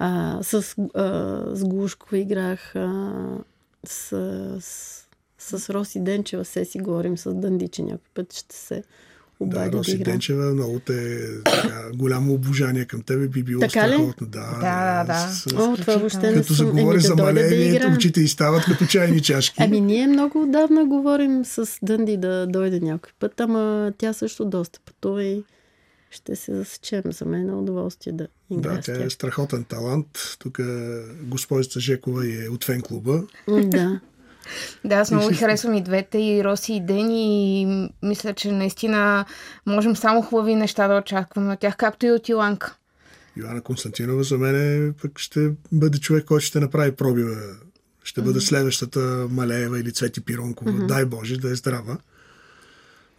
А, 0.05 0.39
с, 0.43 0.55
а, 0.95 1.43
с 1.55 1.65
Глушкова 1.65 2.19
играх 2.19 2.77
а, 2.77 3.13
с, 3.87 4.17
с, 5.39 5.59
с 5.59 5.71
Роси 5.71 6.01
Денчева. 6.01 6.45
Се 6.45 6.65
си 6.65 6.79
говорим 6.79 7.19
с 7.19 7.35
Дънди, 7.35 7.69
че 7.69 7.83
някой 7.83 8.09
път 8.15 8.33
ще 8.33 8.57
се 8.57 8.83
обади 9.41 9.71
да, 9.71 9.79
Роси 9.79 9.99
да 9.99 10.05
Денчева, 10.05 10.55
много 10.55 10.79
те 10.79 11.21
така, 11.45 11.91
голямо 11.95 12.35
обожание 12.35 12.85
към 12.85 13.03
тебе 13.03 13.29
би 13.29 13.43
било 13.43 13.61
така 13.61 13.89
страхотно. 13.89 14.27
Да, 14.27 14.59
да, 14.61 15.05
да. 15.07 15.29
С, 15.29 15.47
О, 15.47 15.77
това 15.77 15.97
въобще 15.97 16.35
като 16.35 16.53
заговори 16.53 17.01
за 17.01 17.17
малението, 17.17 17.89
да 17.89 17.95
очите 17.95 18.21
и 18.21 18.29
стават 18.29 18.65
като 18.65 18.87
чайни 18.87 19.21
чашки. 19.21 19.57
Ами 19.59 19.81
ние 19.81 20.07
много 20.07 20.43
отдавна 20.43 20.85
говорим 20.85 21.45
с 21.45 21.79
Дънди 21.83 22.17
да 22.17 22.47
дойде 22.47 22.81
някой 22.81 23.13
път, 23.21 23.41
ама 23.41 23.93
тя 23.99 24.13
също 24.13 24.45
доста 24.45 24.81
пътува 24.87 25.25
и 25.25 25.45
ще 26.13 26.37
се 26.37 26.55
засечем. 26.55 27.03
За 27.05 27.25
мен 27.25 27.49
е 27.49 27.55
удоволствие 27.55 28.13
да 28.13 28.29
играя 28.51 28.77
Да, 28.77 28.83
тя 28.83 29.05
е 29.05 29.11
страхотен 29.11 29.65
талант. 29.65 30.37
Тук 30.39 30.61
госпожица 31.23 31.81
Жекова 31.81 32.27
е 32.27 32.49
от 32.49 32.65
фен 32.65 32.83
клуба. 32.83 33.23
Да. 33.49 34.01
Да, 34.85 34.95
аз 34.95 35.11
много 35.11 35.35
харесвам 35.39 35.75
и 35.75 35.83
двете, 35.83 36.19
и 36.19 36.45
Роси, 36.45 36.75
и 36.75 36.81
Дени, 36.81 37.63
и 37.63 37.89
мисля, 38.03 38.35
че 38.35 38.53
наистина 38.53 39.25
можем 39.67 39.97
само 39.97 40.23
хубави 40.23 40.55
неща 40.55 40.89
да 40.89 40.99
очакваме 40.99 41.53
от 41.53 41.61
тях, 41.61 41.77
както 41.77 42.07
и 42.07 42.11
от 42.11 42.29
Иланка. 42.29 42.77
Йоанна 43.37 43.61
Константинова 43.61 44.23
за 44.23 44.39
мен 44.39 44.87
е, 44.89 44.93
пък 45.03 45.19
ще 45.19 45.51
бъде 45.73 45.99
човек, 45.99 46.25
който 46.25 46.47
ще 46.47 46.61
направи 46.61 46.93
пробива. 46.93 47.37
Ще 48.05 48.23
бъде 48.23 48.41
следващата 48.41 49.27
Малеева 49.31 49.81
или 49.81 49.93
Цвети 49.93 50.21
Пиронкова. 50.21 50.73
Дай 50.87 51.05
Боже 51.05 51.37
да 51.37 51.51
е 51.51 51.55
здрава. 51.55 51.99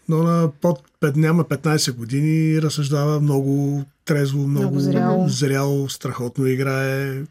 Но 0.10 0.24
на 0.24 0.52
под, 0.62 0.80
няма 1.16 1.44
15 1.44 1.92
години 1.92 2.62
разсъждава 2.62 3.20
много 3.20 3.86
трезво, 4.06 4.40
много, 4.40 4.66
Много 4.66 4.80
зряло. 4.80 5.30
зряло, 5.30 5.90
страхотно 5.90 6.48
играе. 6.48 7.24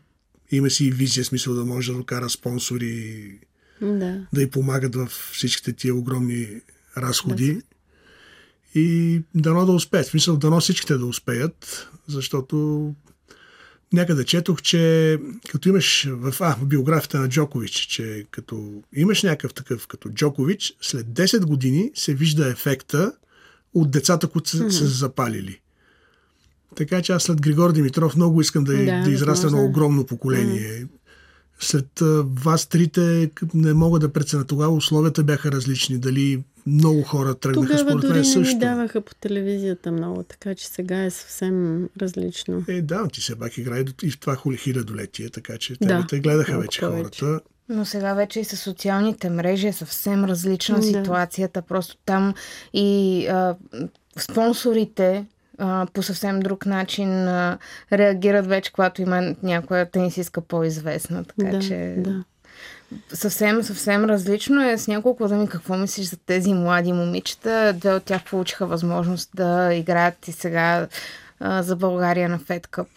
Има 0.51 0.71
си 0.71 0.85
и 0.87 0.91
визия, 0.91 1.25
смисъл 1.25 1.55
да 1.55 1.65
може 1.65 1.93
да 1.93 1.99
докара 1.99 2.31
спонсори, 2.31 3.39
Да. 3.83 4.27
да 4.33 4.43
й 4.43 4.51
помагат 4.51 4.95
в 4.95 5.07
всичките 5.33 5.73
тия 5.73 5.95
огромни 5.95 6.49
разходи. 6.97 7.61
И 8.75 9.21
дано 9.35 9.67
да 9.67 9.73
успеят. 9.73 10.07
В 10.07 10.11
смисъл, 10.11 10.37
дано 10.37 10.61
всичките 10.61 10.95
да 10.99 11.07
успеят, 11.07 11.89
защото 12.09 12.95
някъде 13.93 14.25
четох, 14.25 14.63
че 14.63 15.19
като 15.49 15.69
имаш 15.69 16.09
в, 16.11 16.35
а, 16.41 16.57
в 16.61 16.67
биографията 16.67 17.21
на 17.21 17.29
Джокович, 17.29 17.71
че 17.71 18.25
като 18.31 18.83
имаш 18.93 19.23
някакъв 19.23 19.55
такъв 19.55 19.87
като 19.87 20.09
Джокович, 20.09 20.77
след 20.81 21.07
10 21.07 21.45
години 21.45 21.91
се 21.95 22.15
вижда 22.15 22.49
ефекта 22.49 23.13
от 23.75 23.91
децата, 23.91 24.27
които 24.27 24.51
са, 24.51 24.71
са 24.73 24.87
запалили. 24.87 25.61
Така 26.77 27.03
че 27.03 27.13
аз 27.13 27.23
след 27.23 27.41
Григор 27.41 27.73
Димитров 27.73 28.17
много 28.17 28.41
искам 28.41 28.65
да, 28.65 28.77
Да, 28.77 29.03
да, 29.05 29.11
израсна 29.11 29.51
на 29.51 29.61
е. 29.61 29.65
огромно 29.65 30.07
поколение. 30.07 30.87
След 31.63 31.87
вас 32.35 32.67
трите 32.67 33.31
не 33.55 33.75
мога 33.75 33.99
да 33.99 34.09
преценя. 34.09 34.45
Тогава 34.45 34.75
условията 34.75 35.23
бяха 35.23 35.53
различни. 35.53 35.99
Дали 35.99 36.43
много 36.67 37.03
хора 37.03 37.35
тръгнаха 37.35 37.67
Тогава 37.69 37.79
според 37.81 38.01
дори 38.01 38.11
мен 38.11 38.19
не 38.19 38.25
също. 38.25 38.55
ни 38.55 38.61
даваха 38.61 39.01
по 39.01 39.15
телевизията 39.15 39.93
много, 39.93 40.23
така 40.23 40.55
че 40.55 40.67
сега 40.67 41.05
е 41.05 41.11
съвсем 41.11 41.89
различно. 42.01 42.65
Е, 42.69 42.83
да, 42.83 43.09
ти 43.09 43.21
все 43.21 43.37
пак 43.37 43.59
играе 43.59 43.85
и 44.03 44.11
в 44.11 44.21
това 44.21 44.35
хули 44.35 44.57
хилядолетие, 44.57 45.31
така 45.31 45.59
че 45.59 45.77
Да, 45.81 46.07
те, 46.09 46.21
гледаха 46.21 46.59
вече 46.59 46.81
повече. 46.81 47.21
хората. 47.21 47.41
Но 47.69 47.85
сега 47.85 48.15
вече 48.15 48.41
и 48.41 48.45
с 48.45 48.57
социалните 48.57 49.31
мрежи 49.31 49.67
е 49.67 49.73
съвсем 49.73 50.25
различна 50.25 50.77
Да. 50.77 50.83
ситуацията. 50.83 51.63
Просто 51.63 51.97
там 52.07 52.35
и 52.73 52.87
а, 53.27 53.57
спонсорите 54.21 55.25
а, 55.59 55.87
по 55.93 56.03
съвсем 56.03 56.41
друг 56.41 56.67
начин 56.67 57.29
а, 57.29 57.59
реагират 57.93 58.47
вече, 58.47 58.73
когато 58.73 59.03
има 59.03 59.35
някоя 59.43 59.91
тенисистка 59.91 60.41
по-известна. 60.41 61.25
Така 61.25 61.51
да, 61.51 61.61
че 61.61 61.95
да. 61.99 62.25
съвсем, 63.13 63.63
съвсем 63.63 64.05
различно 64.05 64.63
е. 64.69 64.79
С 64.79 64.89
няколко 64.89 65.29
думи 65.29 65.49
какво 65.49 65.77
мислиш 65.77 66.07
за 66.07 66.17
тези 66.17 66.55
млади 66.55 66.93
момичета? 66.93 67.73
Две 67.77 67.95
от 67.95 68.05
тях 68.05 68.25
получиха 68.25 68.67
възможност 68.67 69.31
да 69.35 69.75
играят 69.75 70.29
и 70.29 70.33
сега 70.33 70.87
а, 71.41 71.63
за 71.63 71.77
България 71.77 72.29
на 72.29 72.39
Фед 72.39 72.67
Къп. 72.67 72.89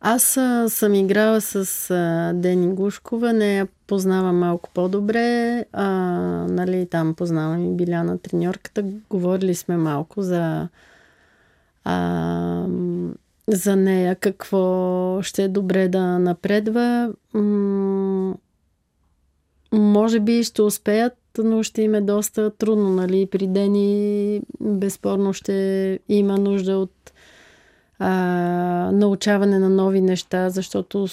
Аз 0.00 0.36
а, 0.36 0.68
съм 0.68 0.94
играла 0.94 1.40
с 1.40 1.90
а, 1.90 2.32
Дени 2.34 2.74
Гушкова, 2.74 3.32
нея 3.32 3.68
познавам 3.86 4.38
малко 4.38 4.70
по-добре. 4.74 5.64
А, 5.72 5.86
нали, 6.48 6.88
там 6.90 7.14
познавам 7.14 7.64
и 7.64 7.76
Биляна 7.76 8.18
треньорката. 8.18 8.84
Говорили 9.10 9.54
сме 9.54 9.76
малко 9.76 10.22
за, 10.22 10.68
а, 11.88 12.66
за 13.48 13.76
нея, 13.76 14.14
какво 14.14 15.18
ще 15.22 15.44
е 15.44 15.48
добре 15.48 15.88
да 15.88 16.18
напредва. 16.18 17.12
Може 19.72 20.20
би 20.20 20.44
ще 20.44 20.62
успеят, 20.62 21.16
но 21.38 21.62
ще 21.62 21.82
им 21.82 21.94
е 21.94 22.00
доста 22.00 22.50
трудно. 22.50 22.88
Нали? 22.88 23.26
При 23.26 23.46
Дени 23.46 24.40
безспорно 24.60 25.32
ще 25.32 25.98
има 26.08 26.38
нужда 26.38 26.76
от 26.76 27.12
а, 27.98 28.10
научаване 28.92 29.58
на 29.58 29.68
нови 29.68 30.00
неща, 30.00 30.50
защото 30.50 31.06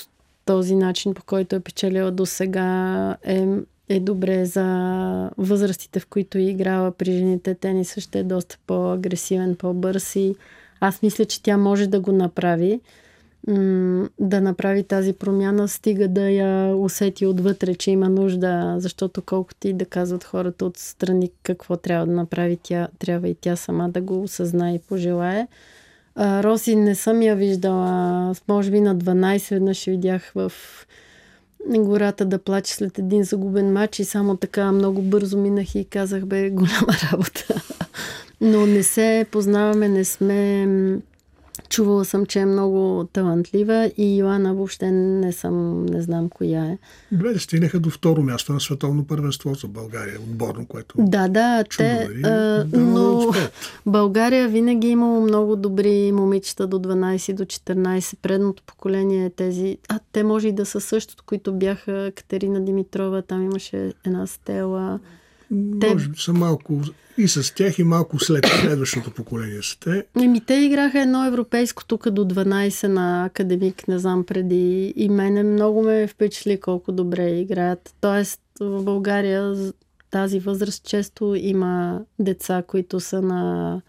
този 0.46 0.76
начин, 0.76 1.14
по 1.14 1.24
който 1.24 1.56
е 1.56 1.60
печелила 1.60 2.12
до 2.12 2.26
сега, 2.26 3.18
е, 3.24 3.48
е 3.90 4.00
добре 4.00 4.46
за 4.46 5.30
възрастите, 5.38 6.00
в 6.00 6.06
които 6.06 6.38
е 6.38 6.42
играла 6.42 6.92
при 6.92 7.12
жените. 7.12 7.56
Тениса 7.56 8.02
ще 8.02 8.20
е 8.20 8.24
доста 8.24 8.58
по-агресивен, 8.68 9.56
по-бърз 9.56 10.16
и 10.16 10.36
аз 10.84 11.02
мисля, 11.02 11.26
че 11.26 11.44
тя 11.44 11.58
може 11.58 11.88
да 11.88 12.00
го 12.00 12.12
направи. 12.12 12.82
Да 14.20 14.42
направи 14.42 14.84
тази 14.84 15.14
промяна, 15.14 15.68
стига 15.68 16.08
да 16.08 16.30
я 16.30 16.76
усети 16.76 17.26
отвътре, 17.26 17.76
че 17.76 17.92
има 17.92 18.10
нужда, 18.10 18.76
защото 18.78 19.22
колкото 19.22 19.68
и 19.68 19.74
да 19.74 19.86
казват 19.86 20.24
хората 20.24 20.66
отстрани 20.66 21.32
какво 21.44 21.78
трябва 21.78 22.06
да 22.06 22.12
направи, 22.12 22.58
тя, 22.64 22.88
трябва 23.00 23.30
и 23.30 23.36
тя 23.36 23.56
сама 23.56 23.90
да 23.90 24.02
го 24.02 24.24
осъзнае 24.24 24.74
и 24.74 24.80
пожелае. 24.80 25.48
А, 26.16 26.44
Роси 26.44 26.76
не 26.76 26.96
съм 26.96 27.22
я 27.22 27.36
виждала, 27.36 28.36
може 28.48 28.72
би 28.72 28.82
на 28.82 28.96
12 28.96 29.50
веднъж 29.54 29.86
видях 29.86 30.32
в 30.36 30.52
гората 31.70 32.26
да 32.26 32.40
плаче 32.40 32.74
след 32.74 33.00
един 33.00 33.24
загубен 33.24 33.74
матч 33.74 34.00
и 34.00 34.04
само 34.04 34.38
така 34.38 34.72
много 34.72 35.02
бързо 35.02 35.38
минах 35.38 35.76
и 35.76 35.86
казах, 35.86 36.26
бе, 36.26 36.50
голяма 36.50 36.94
работа. 37.12 37.62
Но 38.44 38.66
не 38.66 38.84
се 38.84 39.26
познаваме, 39.32 39.90
не 39.90 40.06
сме... 40.06 40.68
Чувала 41.70 42.06
съм, 42.06 42.26
че 42.26 42.40
е 42.40 42.46
много 42.46 43.08
талантлива 43.14 43.92
и 43.98 44.18
Йоана 44.18 44.54
въобще 44.54 44.92
не 44.92 45.32
съм, 45.32 45.86
не 45.86 46.02
знам 46.02 46.30
коя 46.30 46.66
е. 46.66 46.78
Двете 47.12 47.40
стигнаха 47.40 47.80
до 47.80 47.90
второ 47.90 48.22
място 48.22 48.54
на 48.54 48.60
световно 48.60 49.08
първенство 49.08 49.54
за 49.54 49.68
България, 49.68 50.20
отборно, 50.20 50.66
което 50.66 50.96
Да, 50.98 51.28
да, 51.28 51.64
те, 51.78 52.08
нали? 52.10 52.22
а, 52.24 52.30
Да, 52.30 52.64
да 52.64 52.78
но 52.80 53.18
успеят. 53.18 53.54
България 53.86 54.48
винаги 54.48 54.88
е 54.88 54.92
имало 54.92 55.22
много 55.22 55.56
добри 55.56 56.12
момичета 56.12 56.68
до 56.68 56.80
12, 56.80 57.34
до 57.34 57.44
14. 57.46 58.18
Предното 58.22 58.64
поколение 58.64 59.26
е 59.26 59.30
тези... 59.30 59.78
А, 59.90 60.00
те 60.12 60.24
може 60.24 60.48
и 60.48 60.52
да 60.52 60.66
са 60.66 60.82
същото, 60.82 61.24
които 61.26 61.54
бяха 61.54 62.12
Катерина 62.16 62.60
Димитрова, 62.60 63.22
там 63.22 63.44
имаше 63.44 63.94
една 64.06 64.28
стела. 64.28 65.00
Те- 65.82 65.94
Може 65.94 66.10
би 66.10 66.18
са 66.18 66.34
малко 66.34 66.82
и 67.18 67.28
с 67.28 67.56
тях, 67.56 67.80
и 67.80 67.84
малко 67.84 68.20
след 68.20 68.46
следващото 68.46 69.12
поколение 69.12 69.62
са 69.64 69.80
те. 69.80 70.06
Еми, 70.22 70.42
те 70.42 70.54
играха 70.54 71.00
едно 71.02 71.26
европейско 71.26 71.86
тук 71.86 72.10
до 72.10 72.26
12 72.26 72.88
на 72.88 73.26
академик, 73.26 73.88
не 73.88 74.00
знам 74.00 74.24
преди. 74.24 74.94
И 74.96 75.10
мене 75.10 75.44
много 75.44 75.84
ме 75.84 76.08
впечатли 76.08 76.60
колко 76.60 76.92
добре 76.92 77.30
играят. 77.30 77.96
Тоест, 78.02 78.40
в 78.60 78.84
България 78.84 79.56
тази 80.12 80.40
възраст 80.40 80.84
често 80.84 81.36
има 81.36 82.02
деца, 82.20 82.64
които 82.68 83.00
са 83.00 83.22
на 83.22 83.82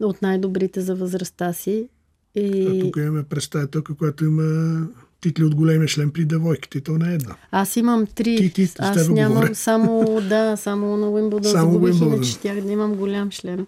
от 0.00 0.22
най-добрите 0.22 0.80
за 0.80 0.94
възрастта 0.94 1.52
си. 1.52 1.88
А 2.36 2.40
И 2.40 2.80
тук 2.80 2.96
имаме 2.96 3.22
представителка, 3.22 3.94
която 3.94 4.24
има 4.24 4.80
титли 5.20 5.44
от 5.44 5.54
големия 5.54 5.88
шлем 5.88 6.10
при 6.12 6.24
девойките. 6.24 6.80
То 6.80 6.92
не 6.92 7.10
е 7.10 7.14
една. 7.14 7.34
аз 7.50 7.76
имам 7.76 8.06
три. 8.06 8.36
Ти- 8.36 8.52
ти- 8.52 8.72
аз 8.78 9.08
нямам 9.08 9.34
говоря. 9.34 9.54
само, 9.54 10.20
да, 10.28 10.56
само 10.56 10.96
на 10.96 11.10
Уимбълдън 11.10 11.52
Само 11.52 11.72
загубих, 11.72 12.00
иначе 12.00 12.30
щях 12.30 12.60
да 12.60 12.72
имам 12.72 12.94
голям 12.94 13.30
шлем. 13.30 13.66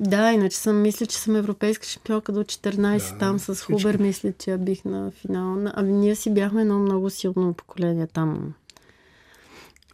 Да, 0.00 0.32
иначе 0.32 0.56
съм, 0.56 0.82
мисля, 0.82 1.06
че 1.06 1.18
съм 1.18 1.36
европейска 1.36 1.86
шампионка 1.86 2.32
до 2.32 2.44
14 2.44 3.12
Да, 3.12 3.18
там 3.18 3.38
с 3.38 3.54
всички. 3.54 3.72
Хубер, 3.72 3.96
мисля, 3.98 4.32
че 4.38 4.50
я 4.50 4.58
бих 4.58 4.84
на 4.84 5.10
финал. 5.10 5.56
На- 5.56 5.72
Ами 5.76 5.92
ние 5.92 6.16
си 6.16 6.34
бяхме 6.34 6.60
едно 6.60 6.78
много 6.78 7.10
силно 7.10 7.54
поколение 7.54 8.06
там. 8.06 8.54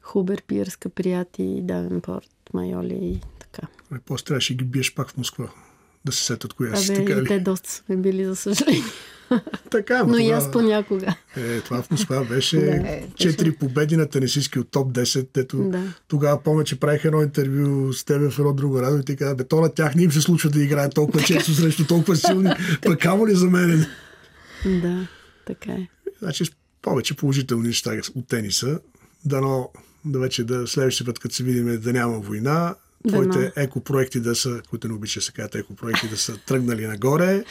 Хубер, 0.02 0.42
Пиерска, 0.42 0.88
Прияти, 0.88 1.58
Давенпорт, 1.62 2.30
Майоли 2.54 2.94
и 2.94 3.20
така. 3.38 3.66
А 3.92 3.98
После 4.06 4.24
трябваше 4.24 4.54
ги 4.54 4.64
биеш 4.64 4.94
пак 4.94 5.08
в 5.10 5.16
Москва. 5.16 5.48
Да 6.04 6.12
се 6.12 6.24
сетят 6.24 6.52
коя 6.52 6.76
си. 6.76 6.94
Така 6.94 7.22
ли? 7.22 7.26
те 7.26 7.40
доста 7.40 7.70
сме 7.70 7.96
били, 7.96 8.24
за 8.24 8.36
съжаление. 8.36 8.82
Така, 9.70 10.04
Но 10.04 10.16
и 10.16 10.22
тогава- 10.22 10.38
аз 10.38 10.50
понякога. 10.50 11.14
Е, 11.36 11.60
това 11.60 11.82
в 11.82 11.90
Москва 11.90 12.24
беше 12.24 12.56
Да, 12.60 13.14
четири 13.16 13.52
победи 13.52 13.96
на 13.96 14.08
тенисистки 14.08 14.58
от 14.58 14.70
топ 14.70 14.92
10. 14.92 15.36
Ето, 15.36 15.56
Да. 15.58 15.82
Тогава 16.08 16.42
помня, 16.42 16.64
че 16.64 16.80
правих 16.80 17.04
едно 17.04 17.22
интервю 17.22 17.92
с 17.92 18.04
тебе 18.04 18.30
в 18.30 18.38
едно 18.38 18.52
друго 18.52 18.82
радио 18.82 18.98
и 18.98 19.04
ти 19.04 19.16
каза, 19.16 19.34
бе, 19.34 19.44
то 19.44 19.60
на 19.60 19.74
тях 19.74 19.94
не 19.94 20.02
им 20.02 20.12
се 20.12 20.20
случва 20.20 20.50
да 20.50 20.62
играят 20.62 20.94
толкова 20.94 21.24
често 21.24 21.54
срещу 21.54 21.86
толкова 21.86 22.16
силни. 22.16 22.50
Пък 22.84 23.00
камо 23.00 23.26
ли 23.26 23.34
за 23.34 23.46
мен? 23.46 23.86
Да, 24.66 25.08
така 25.46 25.72
е. 25.72 25.88
Значи 26.22 26.44
повече 26.83 27.16
положителни 27.16 27.66
неща 27.66 27.92
от 28.14 28.28
тениса. 28.28 28.81
Дано 29.24 29.70
да 30.04 30.18
вече 30.18 30.44
да 30.44 30.66
следващия 30.66 31.06
път, 31.06 31.18
като 31.18 31.35
се 31.35 31.42
видим, 31.44 31.81
да 31.81 31.92
няма 31.92 32.18
война. 32.18 32.74
Твоите 33.08 33.52
екопроекти 33.56 34.20
да 34.20 34.35
са, 34.35 34.60
които 34.70 34.88
не 34.88 34.94
обича 34.94 35.20
се 35.20 35.33
казват 35.33 35.54
екопроекти, 35.54 36.08
да 36.08 36.16
са 36.16 36.37
тръгнали 36.37 36.87
нагоре. 36.87 37.44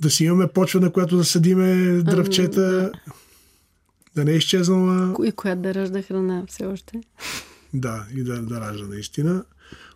Да 0.00 0.10
си 0.10 0.24
имаме 0.24 0.46
почва, 0.48 0.80
на 0.80 0.90
която 0.92 1.16
да 1.16 1.24
съдиме 1.24 1.74
дръвчета. 2.02 2.92
Да 4.14 4.24
не 4.24 4.32
е 4.32 4.36
изчезнала. 4.36 5.14
И 5.24 5.32
която 5.32 5.62
да 5.62 5.74
ражда 5.74 6.02
храна 6.02 6.42
все 6.48 6.66
още. 6.66 7.00
Да, 7.74 8.04
и 8.16 8.22
да, 8.22 8.42
да 8.42 8.60
ражда 8.60 8.86
наистина. 8.86 9.44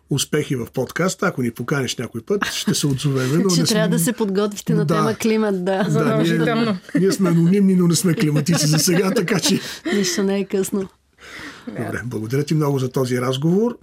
успехи 0.09 0.55
в 0.55 0.67
подкаста. 0.73 1.27
Ако 1.27 1.41
ни 1.41 1.51
поканиш 1.51 1.97
някой 1.97 2.21
път, 2.21 2.45
ще 2.45 2.73
се 2.73 2.87
отзовеме. 2.87 3.43
Но 3.43 3.49
Ще 3.49 3.61
не 3.61 3.67
трябва 3.67 3.87
сме... 3.87 3.97
да 3.97 4.03
се 4.03 4.13
подготвите 4.13 4.73
на 4.73 4.85
Да. 4.85 4.95
тема 4.95 5.15
климат, 5.15 5.65
да. 5.65 5.83
Да, 5.83 6.17
ние, 6.17 6.75
ние 6.99 7.11
сме 7.11 7.29
анонимни, 7.29 7.75
но 7.75 7.87
не 7.87 7.95
сме 7.95 8.13
климатици 8.13 8.67
за 8.67 8.79
сега, 8.79 9.11
така 9.11 9.39
че... 9.39 9.59
Нищо 9.95 10.23
не 10.23 10.39
е 10.39 10.45
късно. 10.45 10.89
Добре, 11.67 12.01
благодаря 12.05 12.43
ти 12.43 12.53
много 12.53 12.79
за 12.79 12.91
този 12.91 13.21
разговор. 13.21 13.77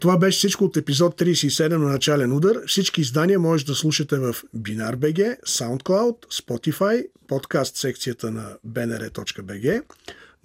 Това 0.00 0.18
беше 0.18 0.38
всичко 0.38 0.64
от 0.64 0.76
епизод 0.76 1.20
37 1.20 1.68
на 1.68 1.78
Начален 1.78 2.32
удар. 2.32 2.56
Всички 2.66 3.00
издания 3.00 3.38
може 3.38 3.66
да 3.66 3.74
слушате 3.74 4.16
в 4.16 4.36
Binar.bg, 4.56 5.40
SoundCloud, 5.40 6.26
Spotify, 6.26 7.06
подкаст 7.28 7.76
секцията 7.76 8.30
на 8.30 8.56
bnr.bg, 8.68 9.82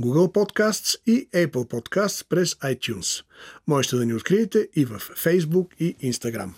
Google 0.01 0.33
Podcasts 0.33 0.97
и 1.07 1.27
Apple 1.33 1.49
Podcasts 1.49 2.25
през 2.29 2.53
iTunes. 2.53 3.23
Можете 3.67 3.95
да 3.95 4.05
ни 4.05 4.13
откриете 4.13 4.67
и 4.75 4.85
в 4.85 4.99
Facebook 4.99 5.67
и 5.79 6.13
Instagram. 6.13 6.49